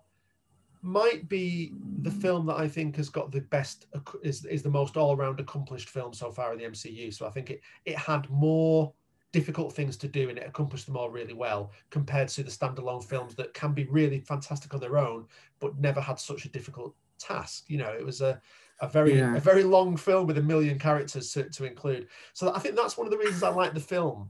[0.81, 3.87] might be the film that I think has got the best
[4.23, 7.13] is is the most all round accomplished film so far in the MCU.
[7.13, 8.93] So I think it it had more
[9.33, 13.03] difficult things to do and it accomplished them all really well compared to the standalone
[13.03, 15.25] films that can be really fantastic on their own
[15.59, 18.39] but never had such a difficult task you know it was a
[18.81, 19.35] a very Yeah.
[19.35, 22.97] a very long film with a million characters to, to include so i think that's
[22.97, 24.29] one of the reasons i like the film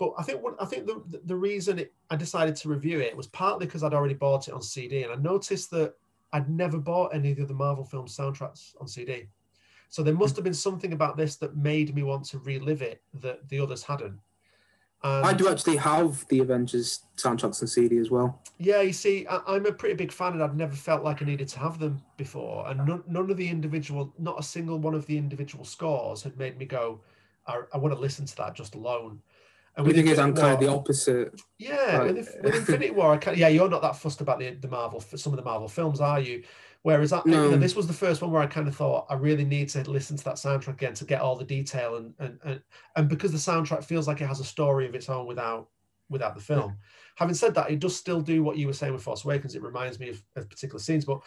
[0.00, 3.16] but i think what i think the the reason it, i decided to review it
[3.16, 5.94] was partly because i'd already bought it on cd and i noticed that
[6.32, 9.28] i'd never bought any of the other marvel film soundtracks on cd
[9.88, 13.02] so there must have been something about this that made me want to relive it
[13.14, 14.18] that the others hadn't
[15.02, 18.42] I do actually have the Avengers soundtracks on CD as well.
[18.58, 21.24] Yeah, you see, I, I'm a pretty big fan, and I've never felt like I
[21.24, 22.68] needed to have them before.
[22.68, 26.36] And none, none of the individual, not a single one of the individual scores had
[26.36, 27.00] made me go,
[27.46, 29.20] I, I want to listen to that just alone.
[29.76, 31.40] And The thing is, I'm kind of the opposite.
[31.58, 34.68] yeah, with, with Infinity War, I can't, yeah, you're not that fussed about the, the
[34.68, 36.42] Marvel, some of the Marvel films, are you?
[36.82, 39.14] Whereas I, you know, this was the first one where I kind of thought I
[39.14, 42.38] really need to listen to that soundtrack again to get all the detail and and
[42.42, 42.62] and,
[42.96, 45.68] and because the soundtrack feels like it has a story of its own without
[46.08, 46.78] without the film.
[47.16, 49.54] Having said that, it does still do what you were saying with Force Awakens.
[49.54, 51.20] It reminds me of, of particular scenes, but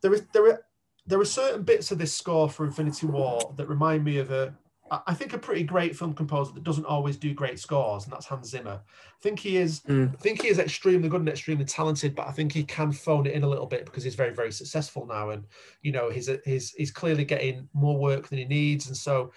[0.00, 0.64] there is there are
[1.04, 4.54] there are certain bits of this score for Infinity War that remind me of a
[4.90, 8.26] I think a pretty great film composer that doesn't always do great scores, and that's
[8.26, 8.80] Hans Zimmer.
[8.84, 10.14] I think he is Mm.
[10.14, 13.26] I think he is extremely good and extremely talented, but I think he can phone
[13.26, 15.44] it in a little bit because he's very, very successful now, and
[15.82, 19.32] you know he's he's he's clearly getting more work than he needs, and so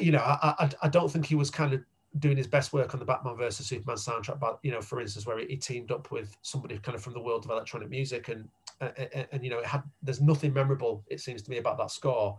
[0.00, 1.82] you know I I, I don't think he was kind of
[2.18, 5.26] doing his best work on the Batman versus Superman soundtrack, but you know for instance
[5.26, 8.48] where he, teamed up with somebody kind of from the world of electronic music, and
[8.80, 11.78] and, and, and, you know it had there's nothing memorable it seems to me about
[11.78, 12.38] that score.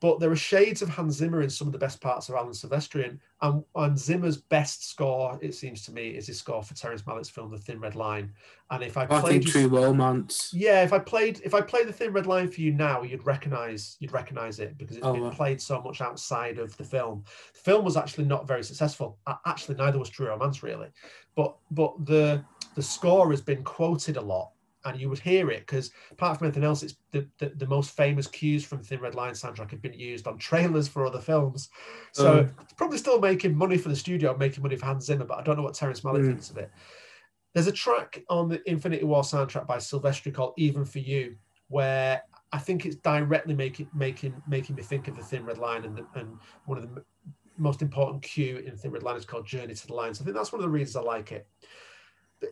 [0.00, 2.52] But there are shades of Hans Zimmer in some of the best parts of Alan
[2.52, 3.18] Silvestrian.
[3.40, 7.30] And, and Zimmer's best score, it seems to me, is his score for Terrence Malick's
[7.30, 8.32] film The Thin Red Line.
[8.70, 10.52] And if I I played, True Romance.
[10.54, 13.24] yeah, if I played, if I played The Thin Red Line for you now, you'd
[13.24, 15.32] recognize, you'd recognize it because it's Oh, been right.
[15.32, 17.24] played so much outside of the film.
[17.54, 19.18] The film was actually not very successful.
[19.46, 20.88] Actually, neither was True Romance really,
[21.36, 22.44] but but the
[22.74, 24.50] the score has been quoted a lot.
[24.86, 27.90] And you would hear it because, apart from anything else, it's the, the, the most
[27.90, 31.68] famous cues from Thin Red Line soundtrack have been used on trailers for other films.
[32.12, 32.62] So Oh.
[32.62, 35.42] it's probably still making money for the studio, making money for Hans Zimmer, but I
[35.42, 36.26] don't know what Terrence Malick Mm.
[36.28, 36.70] thinks of it.
[37.52, 41.36] There's a track on the Infinity War soundtrack by Silvestri called "Even for You,"
[41.68, 42.22] where
[42.52, 45.96] I think it's directly making making making me think of the Thin Red Line, and
[45.96, 47.02] the, and one of the
[47.58, 50.24] most important cue in Thin Red Line is called "Journey to the Line." So I
[50.26, 51.48] think that's one of the reasons I like it.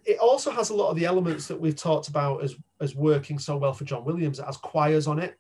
[0.05, 3.39] It also has a lot of the elements that we've talked about as as working
[3.39, 4.39] so well for John Williams.
[4.39, 5.39] It has choirs on it.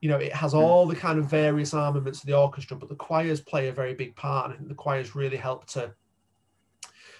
[0.00, 0.58] You know, it has hmm.
[0.58, 3.94] all the kind of various armaments of the orchestra, but the choirs play a very
[3.94, 5.94] big part, and I think the choirs really help to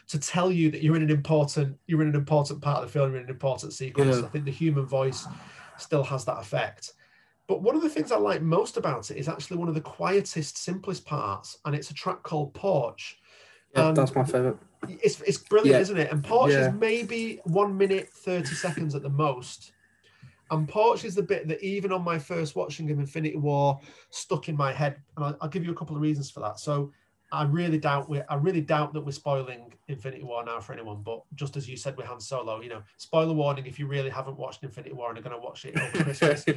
[0.09, 2.93] to tell you that you're in an important you're in an important part of the
[2.93, 4.17] film, you're in an important sequence.
[4.17, 4.25] Yeah.
[4.25, 5.27] I think the human voice
[5.79, 6.95] still has that effect.
[7.47, 9.81] But one of the things I like most about it is actually one of the
[9.81, 13.19] quietest, simplest parts, and it's a track called Porch.
[13.75, 14.57] Yeah, Um, that's my favorite.
[14.89, 15.81] It's, it's brilliant, Yeah.
[15.81, 16.11] isn't it?
[16.13, 16.69] And Porch Yeah.
[16.69, 19.73] is maybe one minute, 30 seconds at the most.
[20.51, 24.49] And Porch is the bit that even on my first watching of Infinity War stuck
[24.49, 25.01] in my head.
[25.17, 26.59] And I'll, I'll give you a couple of reasons for that.
[26.59, 26.93] So
[27.31, 31.03] I really doubt we I really doubt that we're spoiling Infinity War now for anyone.
[31.03, 34.11] But just as you said with Han Solo, you know, spoiler warning if you really
[34.11, 36.45] haven't watched Infinity War and are going to watch it over Christmas.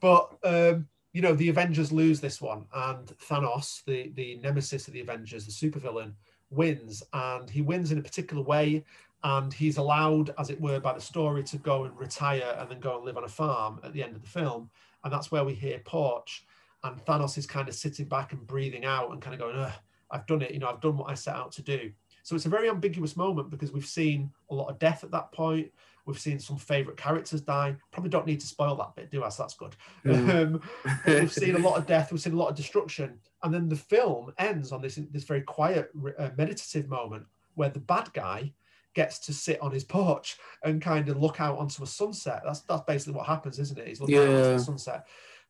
[0.00, 4.94] But um, you know, the Avengers lose this one, and Thanos, the the nemesis of
[4.94, 6.12] the Avengers, the supervillain,
[6.50, 8.84] wins, and he wins in a particular way,
[9.24, 12.80] and he's allowed, as it were, by the story, to go and retire and then
[12.80, 14.70] go and live on a farm at the end of the film,
[15.04, 16.44] and that's where we hear Porch,
[16.84, 19.72] and Thanos is kind of sitting back and breathing out and kind of going,
[20.10, 21.92] "I've done it, you know, I've done what I set out to do."
[22.22, 25.32] So it's a very ambiguous moment because we've seen a lot of death at that
[25.32, 25.72] point.
[26.08, 27.76] We've seen some favorite characters die.
[27.90, 29.28] Probably don't need to spoil that bit, do I?
[29.28, 29.76] So that's good.
[30.04, 30.28] Mm.
[30.38, 30.62] Um,
[31.06, 32.10] we've seen a lot of death.
[32.10, 35.42] We've seen a lot of destruction, and then the film ends on this this very
[35.42, 38.52] quiet, uh, meditative moment where the bad guy
[38.94, 42.40] gets to sit on his porch and kind of look out onto a sunset.
[42.44, 43.88] That's that's basically what happens, isn't it?
[43.88, 45.06] He's looking out onto the sunset,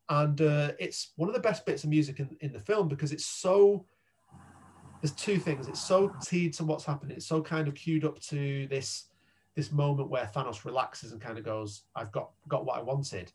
[0.09, 3.13] and uh, it's one of the best bits of music in, in the film because
[3.13, 3.87] it's so.
[5.01, 5.69] There's two things.
[5.69, 7.17] It's so teed to what's happening.
[7.17, 9.05] It's so kind of queued up to this
[9.59, 13.33] this moment where Thanos relaxes and kind of goes, "I've got got what I wanted."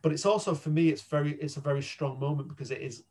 [0.00, 3.04] But it's also for me, it's very it's a very strong moment because it is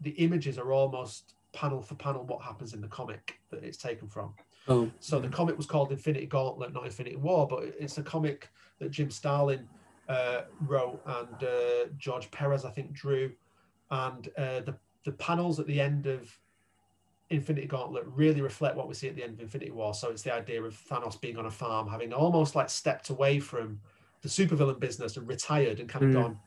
[0.00, 4.06] the images are almost panel for panel what happens in the comic that it's taken
[4.06, 4.32] from.
[4.68, 8.48] Oh, So the comic was called Infinity Gauntlet, not Infinity War, but it's a comic
[8.78, 9.68] that Jim Starlin
[10.08, 13.32] uh, wrote and uh, George Perez, I think, drew.
[13.90, 16.20] And uh, the the panels at the end of
[17.30, 19.94] Infinity Gauntlet really reflect what we see at the end of Infinity War.
[19.94, 23.40] So it's the idea of Thanos being on a farm, having almost like stepped away
[23.40, 23.80] from
[24.22, 26.14] the supervillain business and retired and kind of Mm.
[26.14, 26.38] gone,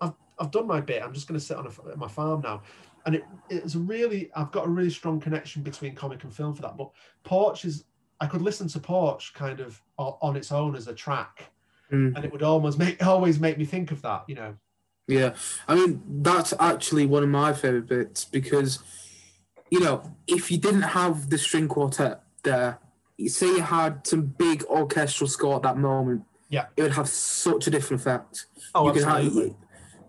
[0.00, 1.02] I've, I've done my bit.
[1.02, 2.62] I'm just going to sit on a, my farm now.
[3.06, 6.54] And it, it's a really, I've got a really strong connection between comic and film
[6.54, 6.76] for that.
[6.76, 6.90] But
[7.24, 7.84] Porch is,
[8.20, 11.50] I could listen to Porch kind of on its own as a track,
[11.90, 12.14] mm.
[12.14, 14.24] and it would almost make always make me think of that.
[14.28, 14.56] You know,
[15.06, 15.34] Yeah,
[15.66, 18.80] I mean that's actually one of my favorite bits because,
[19.70, 22.78] you know, if you didn't have the string quartet there,
[23.16, 26.66] you say you had some big orchestral score at that moment, Yeah.
[26.76, 28.46] it would have such a different effect.
[28.74, 29.54] oh, You can have-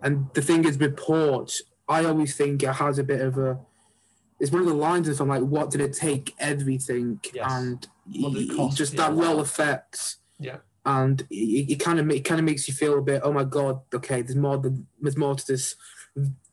[0.03, 3.59] and the thing is with Porch, I always think it has a bit of a.
[4.39, 6.33] It's one of the lines of I'm like, what did it take?
[6.39, 7.45] Everything, Yes.
[7.51, 8.77] and it cost?
[8.77, 9.01] just Yeah.
[9.09, 10.17] that well effects.
[10.39, 10.57] Yeah.
[10.83, 13.21] and it, kind of it kind of makes you feel a bit.
[13.23, 13.81] Oh my god!
[13.93, 14.57] Okay, there's more.
[14.57, 15.75] Than, there's more to this.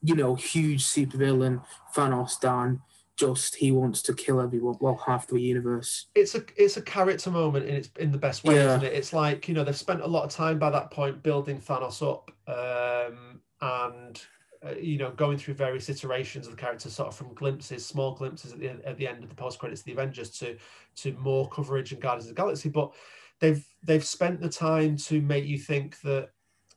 [0.03, 1.63] You know, huge supervillain
[1.95, 2.81] Thanos than
[3.19, 4.77] just he wants to kill everyone.
[4.79, 6.07] Well, half the universe.
[6.15, 8.75] it's a it's a character moment and it's in the best way, Yeah.
[8.77, 8.93] isn't it?
[8.93, 12.01] It's like you know they've spent a lot of time by that point building Thanos
[12.01, 14.21] up, um, and
[14.65, 18.15] uh, you know going through various iterations of the character, sort of from glimpses, small
[18.15, 20.55] glimpses at the at the end of the post credits, of the Avengers, to
[20.95, 22.69] to more coverage in Guardians of the Galaxy.
[22.69, 22.93] But
[23.39, 26.29] they've they've spent the time to make you think that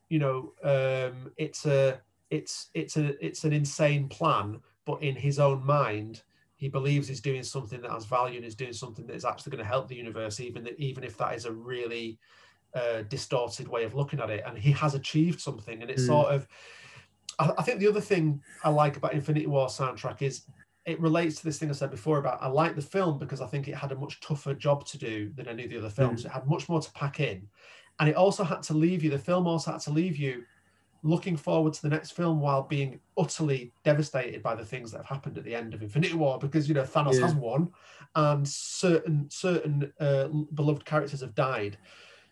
[0.09, 5.38] you know um, it's a it's it's a it's an insane plan, but in his
[5.38, 6.22] own mind
[6.62, 9.50] he believes he's doing something that has value and is doing something that is actually
[9.50, 12.20] going to help the universe, even that, even if that is a really
[12.72, 14.44] uh, distorted way of looking at it.
[14.46, 16.06] And he has achieved something, and it's Mm.
[16.06, 16.46] sort of.
[17.40, 20.42] I, I think the other thing I like about Infinity War soundtrack is
[20.84, 23.48] it relates to this thing I said before about I like the film because I
[23.48, 26.24] think it had a much tougher job to do than any of the other films.
[26.24, 27.48] It had much more to pack in,
[27.98, 29.10] and it also had to leave you.
[29.10, 30.44] The film also had to leave you
[31.03, 35.07] looking forward to the next film while being utterly devastated by the things that have
[35.07, 37.22] happened at the end of Infinity War because you know Thanos Yeah.
[37.22, 37.70] has won
[38.14, 41.76] and certain certain uh, beloved characters have died.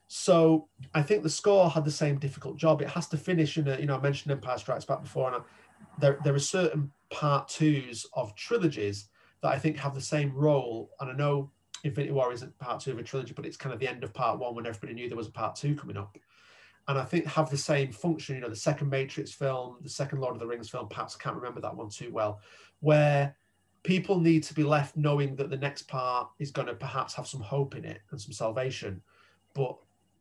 [0.06, 2.82] So I think the score had the same difficult job.
[2.82, 5.36] It has to finish in a you know I mentioned Empire Strikes Back before, and
[5.36, 5.40] I,
[5.98, 9.08] there there are certain part twos of trilogies
[9.42, 10.90] that I think have the same role.
[11.00, 11.50] And I know
[11.82, 14.12] Infinity War isn't part two of a trilogy, but it's kind of the end of
[14.12, 16.16] part one when everybody knew there was a part two coming up
[16.88, 18.34] and I think have the same function.
[18.36, 21.22] You know, the second Matrix film, the second Lord of the Rings film, perhaps I
[21.22, 22.40] can't remember that one too well,
[22.80, 23.36] where
[23.82, 27.26] people need to be left knowing that the next part is going to perhaps have
[27.26, 29.00] some hope in it and some salvation,
[29.54, 29.76] but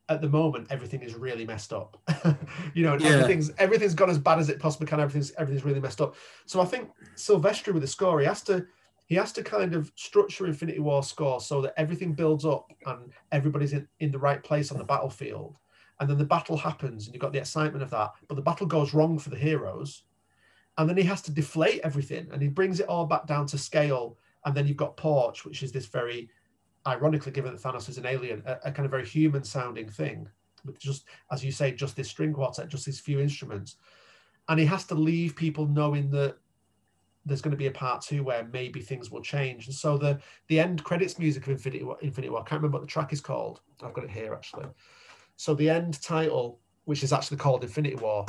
[0.07, 1.97] at the moment everything is really messed up.
[2.73, 3.09] you know, Yeah.
[3.09, 4.99] everything's everything's gone as bad as it possibly can.
[4.99, 6.15] Everything's everything's really messed up.
[6.45, 8.65] So I think Silvestri with the score, he has to
[9.07, 13.11] he has to kind of structure Infinity War score so that everything builds up and
[13.31, 15.55] everybody's in, in the right place on the battlefield
[15.99, 18.67] and then the battle happens and you've got the excitement of that but the battle
[18.67, 20.03] goes wrong for the heroes
[20.77, 23.57] and then he has to deflate everything and he brings it all back down to
[23.57, 26.29] scale and then you've got porch which is this very
[26.87, 30.27] ironically given that thanos is an alien a, a kind of very human sounding thing
[30.65, 33.75] with just as you say just this string quartet just these few instruments
[34.47, 36.37] and he has to leave people knowing that
[37.25, 40.17] there's going to be a part two where maybe things will change and so the
[40.47, 43.11] the end credits music of infinity war infinity war i can't remember what the track
[43.11, 43.61] is called.
[43.83, 44.65] I've got it here actually
[45.39, 48.25] so the end title, which is actually called Infinity War,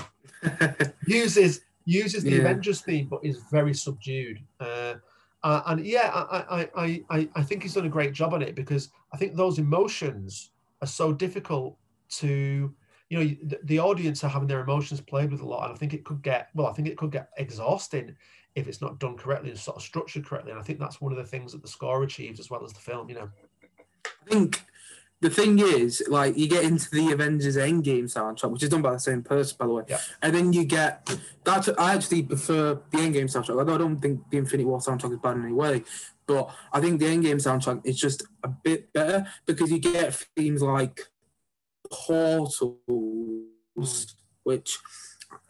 [1.08, 2.42] uses uses the Yeah.
[2.42, 4.38] Avengers theme, but is very subdued.
[4.60, 4.94] Uh,
[5.42, 8.54] uh, and yeah, I, I, I, I, think he's done a great job on it
[8.54, 10.50] because I think those emotions
[10.82, 11.76] are so difficult
[12.20, 12.72] to,
[13.08, 15.76] you know, the, the audience are having their emotions played with a lot, and I
[15.76, 18.14] think it could get well, I think it could get exhausting
[18.54, 20.52] if it's not done correctly and sort of structured correctly.
[20.52, 22.72] And I think that's one of the things that the score achieves as well as
[22.72, 23.08] the film.
[23.08, 23.30] You know,
[24.04, 24.62] I think
[25.20, 28.92] the thing is, like, you get into the Avengers Endgame soundtrack, which is done by
[28.92, 30.00] the same person, by the way, Yeah.
[30.22, 31.06] and then you get
[31.44, 31.68] that.
[31.78, 33.58] I actually prefer the Endgame soundtrack.
[33.58, 35.84] Although I don't think the Infinity War soundtrack is bad in any way,
[36.26, 40.62] But I think the Endgame soundtrack is just a bit better because you get themes
[40.62, 41.08] like
[41.90, 44.14] portals, mm.
[44.44, 44.78] which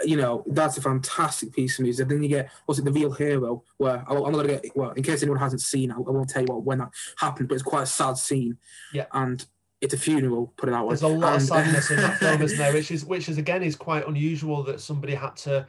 [0.04, 2.08] you know that's a fantastic piece of music.
[2.08, 5.02] Then you get what's it, the real hero, where I'm not gonna get well in
[5.02, 7.62] case anyone hasn't seen, I, I won't tell you what when that happened, but it's
[7.62, 8.56] quite a sad scene.
[8.94, 9.44] Yeah, and
[9.80, 10.52] it's a funeral.
[10.56, 10.88] Put it that way.
[10.88, 12.72] There's a lot and, of sadness in that film, isn't there?
[12.74, 15.66] Which is which is again is quite unusual that somebody had to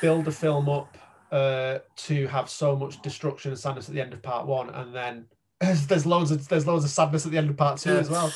[0.00, 0.96] build a film up
[1.32, 4.94] uh, to have so much destruction and sadness at the end of part one, and
[4.94, 5.26] then
[5.60, 8.00] there's, loads of there's loads of sadness at the end of part two yeah.
[8.00, 8.32] as well.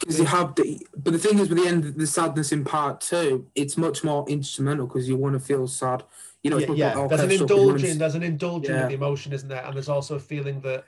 [0.00, 3.00] Because you have the, but the thing is, with the end, the sadness in part
[3.00, 6.02] two, it's much more instrumental because you want to feel sad.
[6.42, 7.06] You know, yeah, yeah.
[7.06, 8.88] there's an indulging, there's an indulging yeah.
[8.88, 9.64] the emotion, isn't there?
[9.64, 10.84] And there's also a feeling that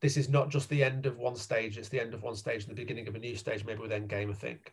[0.00, 2.62] this is not just the end of one stage; it's the end of one stage
[2.62, 4.30] and the beginning of a new stage, maybe with Endgame.
[4.30, 4.72] I think.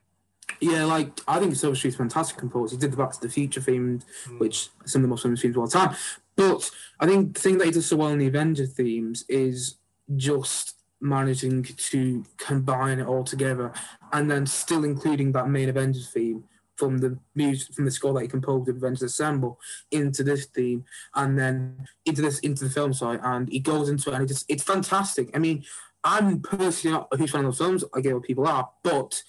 [0.61, 2.73] Yeah, like I think Silvestri's fantastic composed.
[2.73, 4.39] He did the Back to the Future theme, mm.
[4.39, 5.95] which some of the most famous themes of all time.
[6.36, 6.69] But
[6.99, 9.76] I think the thing that he does so well in the Avenger themes is
[10.15, 13.71] just managing to combine it all together
[14.13, 16.43] and then still including that main Avengers theme
[16.76, 19.59] from the music from the score that he composed of Avengers Assemble
[19.91, 20.84] into this theme
[21.15, 24.28] and then into this into the film side and he goes into it and it
[24.28, 25.30] just it's fantastic.
[25.34, 25.63] I mean,
[26.03, 29.21] I'm personally not a huge fan of those films, I get what people are, but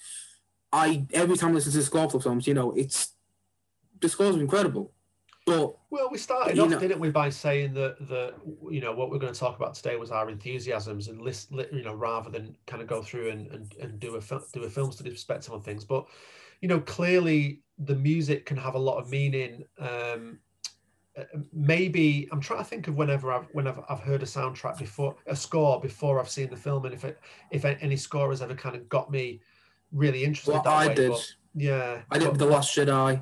[0.71, 3.13] I every time I listen to the score for films, you know, it's
[3.99, 4.91] the scores are incredible.
[5.47, 8.33] But well, we started off, know, didn't we, by saying that that
[8.69, 11.83] you know what we're going to talk about today was our enthusiasms and list, you
[11.83, 14.21] know, rather than kind of go through and and, and do a
[14.51, 15.85] do a film study perspective on things.
[15.85, 16.05] But
[16.61, 19.63] you know, clearly the music can have a lot of meaning.
[19.79, 20.39] Um,
[21.17, 25.15] uh, maybe I'm trying to think of whenever I've whenever I've heard a soundtrack before
[25.25, 28.53] a score before I've seen the film and if it if any score has ever
[28.53, 29.41] kind of got me
[29.91, 30.51] really interested.
[30.51, 31.11] Well, I way, did.
[31.11, 33.21] But, yeah, I did but, the Last Jedi.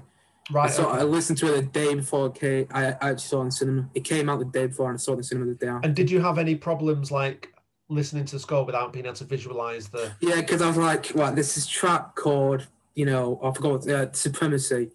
[0.52, 0.70] Right.
[0.70, 1.00] I, saw, okay.
[1.00, 2.68] I listened to it the day before it came.
[2.72, 3.90] I, actually saw it in cinema.
[3.96, 5.88] It came out the day before, and I saw it in cinema the day after.
[5.88, 7.52] And did you have any problems like
[7.90, 10.12] listening to the score without being able to visualize the?
[10.20, 11.16] Yeah, because I was like, "What?
[11.16, 14.92] Well, this is track called, you know, I forgot uh, supremacy."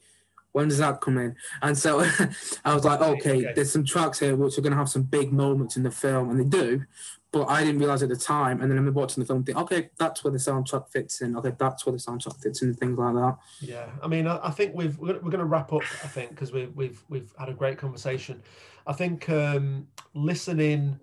[0.52, 1.36] When does that come in?
[1.62, 2.00] And so
[2.64, 5.04] I was like, okay, okay, there's some tracks here which are going to have some
[5.04, 6.84] big moments in the film, and they do
[7.32, 8.60] but I didn't realize at the time.
[8.60, 11.36] And then I'm watching the film, think, okay, that's where the soundtrack fits in.
[11.36, 13.38] Okay, that's where the soundtrack fits in, and things like that.
[13.60, 15.82] Yeah, I mean, I, I think we've we're going to wrap up.
[15.82, 18.42] I think because we've we've we've had a great conversation.
[18.86, 20.98] I think um, listening,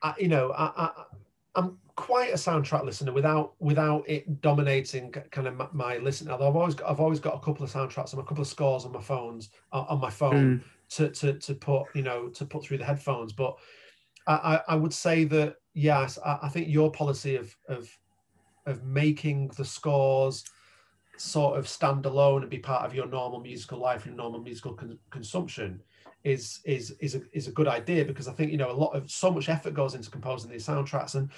[0.00, 0.90] I, you know, I, I
[1.56, 6.32] I'm quite a soundtrack listener without without it dominating kind of my, listening.
[6.32, 8.48] Although I've always got, I've always got a couple of soundtracks and a couple of
[8.48, 10.64] scores on my phones on my phone mm.
[10.96, 13.56] to, to to put you know to put through the headphones, but
[14.26, 17.88] I, I would say that yes, I, I, think your policy of of
[18.66, 20.44] of making the scores
[21.16, 24.74] sort of stand alone and be part of your normal musical life and normal musical
[24.74, 25.80] con- consumption
[26.24, 28.94] is is is a, is a good idea because I think you know a lot
[28.94, 31.30] of so much effort goes into composing these soundtracks and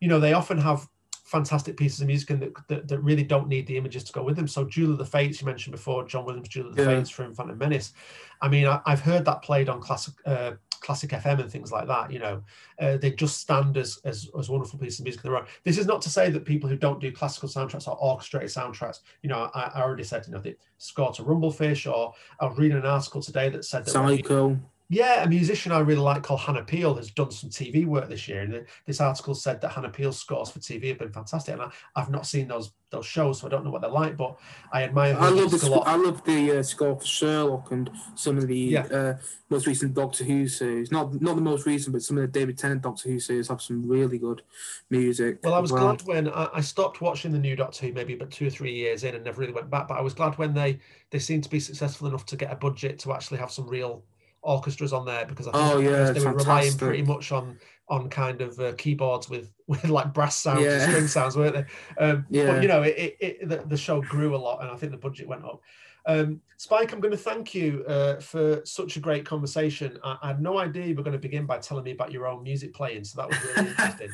[0.00, 0.86] you know they often have
[1.26, 4.22] fantastic pieces of music and that, that, that, really don't need the images to go
[4.22, 4.46] with them.
[4.46, 6.88] So Duel of the Fates, you mentioned before, John Williams' Duel of the yeah.
[6.88, 7.92] Fates from Phantom Menace.
[8.40, 11.88] I mean, I, have heard that played on classic uh, classic FM and things like
[11.88, 12.12] that.
[12.12, 12.42] You know,
[12.80, 15.46] uh, they just stand as, as as wonderful pieces of music in their own.
[15.64, 19.00] This is not to say that people who don't do classical soundtracks or orchestrated soundtracks.
[19.22, 22.46] You know, I, I already said, you know, the score to Rumble Fish, or I
[22.46, 23.90] was reading an article today that said that.
[23.90, 24.58] Psycho.
[24.88, 28.28] Yeah, a musician I really like called Hannah Peel has done some TV work this
[28.28, 31.54] year, and this article said that Hannah Peel's scores for TV have been fantastic.
[31.54, 34.16] And I, have not seen those those shows, so I don't know what they're like,
[34.16, 34.38] but
[34.72, 35.16] I admire.
[35.18, 38.82] I love the I love the uh, score for Sherlock and some of the yeah.
[38.82, 39.14] uh,
[39.50, 40.92] most recent Doctor Who series.
[40.92, 43.60] Not not the most recent, but some of the David Tennant Doctor Who series have
[43.60, 44.42] some really good
[44.90, 45.40] music.
[45.42, 45.96] Well, I was well.
[45.96, 48.74] glad when I, I, stopped watching the new Doctor Who, maybe about two or three
[48.74, 49.88] years in, and never really went back.
[49.88, 50.78] But I was glad when they
[51.10, 54.04] they seemed to be successful enough to get a budget to actually have some real
[54.46, 58.08] orchestras on there because I think oh, yeah, they were relying pretty much on on
[58.08, 60.82] kind of uh, keyboards with with like brass sounds yeah.
[60.82, 62.04] and string sounds, weren't they?
[62.04, 62.46] Um, yeah.
[62.46, 64.92] But you know, it, it, it the, the, show grew a lot, and I think
[64.92, 65.60] the budget went up.
[66.06, 69.98] Um, Spike, I'm going to thank you uh, for such a great conversation.
[70.04, 72.28] I, I, had no idea you were going to begin by telling me about your
[72.28, 74.10] own music playing, so that was really interesting.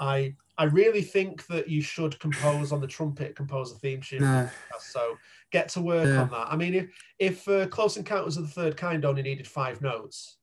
[0.00, 4.22] I I really think that you should compose on the trumpet, compose a theme tune.
[4.22, 4.48] No.
[4.80, 5.16] So
[5.52, 6.22] get to work yeah.
[6.22, 6.48] on that.
[6.50, 10.38] I mean, if if uh, Close Encounters of the Third Kind only needed five notes,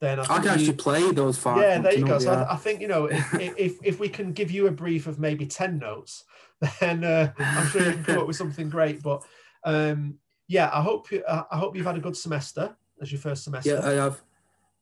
[0.00, 1.60] then I, I can actually play those five.
[1.60, 2.18] Yeah, there you go.
[2.18, 5.06] So I, I, think you know if, if if we can give you a brief
[5.06, 6.24] of maybe ten notes,
[6.80, 9.02] then uh, I'm sure you can come up with something great.
[9.02, 9.22] But
[9.64, 13.44] um, yeah, I hope you, I hope you've had a good semester as your first
[13.44, 13.70] semester.
[13.70, 14.22] Yeah, I have.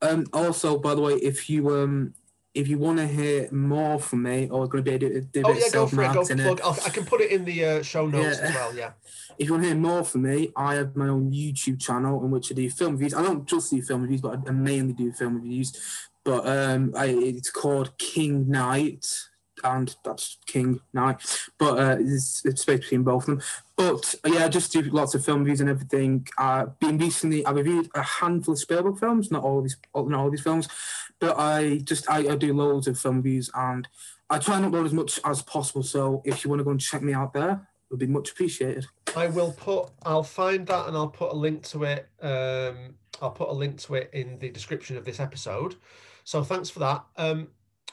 [0.00, 2.14] Um, also, by the way, if you um,
[2.54, 5.20] if you want to hear more from me or it's going to be able to
[5.22, 6.78] do oh yeah go for it go plug.
[6.84, 8.48] i can put it in the uh, show notes yeah.
[8.48, 8.90] as well yeah
[9.38, 12.30] if you want to hear more from me i have my own youtube channel in
[12.30, 15.10] which i do film reviews i don't just do film reviews but i mainly do
[15.12, 15.72] film reviews
[16.24, 19.06] but um, I, it's called King Knight,
[19.64, 21.20] and that's King Knight.
[21.58, 23.42] But uh, it's, it's space between both of them.
[23.76, 26.26] But yeah, I just do lots of film reviews and everything.
[26.38, 30.18] I've been recently, I reviewed a handful of Spielberg films, not all of these, not
[30.18, 30.68] all of these films,
[31.22, 33.86] but I just I, I do loads of film reviews and
[34.28, 35.84] I try and upload as much as possible.
[35.84, 38.32] So if you want to go and check me out there, it would be much
[38.32, 38.86] appreciated.
[39.14, 39.90] I will put.
[40.04, 42.08] I'll find that and I'll put a link to it.
[42.20, 45.76] Um, I'll put a link to it in the description of this episode.
[46.24, 47.04] So thanks for that.
[47.16, 47.48] Um,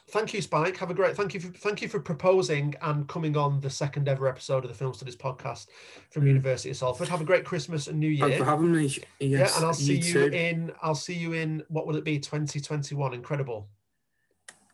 [0.10, 0.78] thank you, Spike.
[0.78, 1.16] Have a great.
[1.16, 4.70] Thank you for thank you for proposing and coming on the second ever episode of
[4.70, 5.68] the Film Studies podcast
[6.10, 7.08] from University of Salford.
[7.08, 8.28] Have a great Christmas and New Year.
[8.28, 8.84] Thanks for having me.
[8.86, 10.72] Yes, yeah, and I'll see you, in.
[10.82, 11.64] I'll see you in.
[11.70, 12.20] What will it be?
[12.20, 13.14] Twenty twenty one.
[13.14, 13.68] Incredible.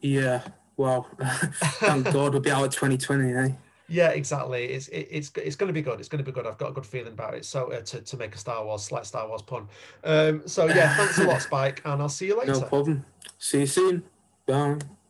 [0.02, 0.42] Yeah.
[0.78, 3.56] Well, thank God we'll be out at 2020, eh?
[3.88, 4.66] Yeah, exactly.
[4.66, 6.00] It's it, it's it's going to be good.
[6.00, 6.48] It's going to be good.
[6.48, 7.46] I've got a good feeling about it.
[7.46, 9.68] So uh, to to make a Star Wars slight Star Wars pun.
[10.04, 10.42] Um.
[10.48, 12.54] So yeah, thanks a lot, Spike, and I'll see you later.
[12.54, 13.06] No problem.
[13.38, 14.04] See you soon.
[14.48, 14.80] Bye.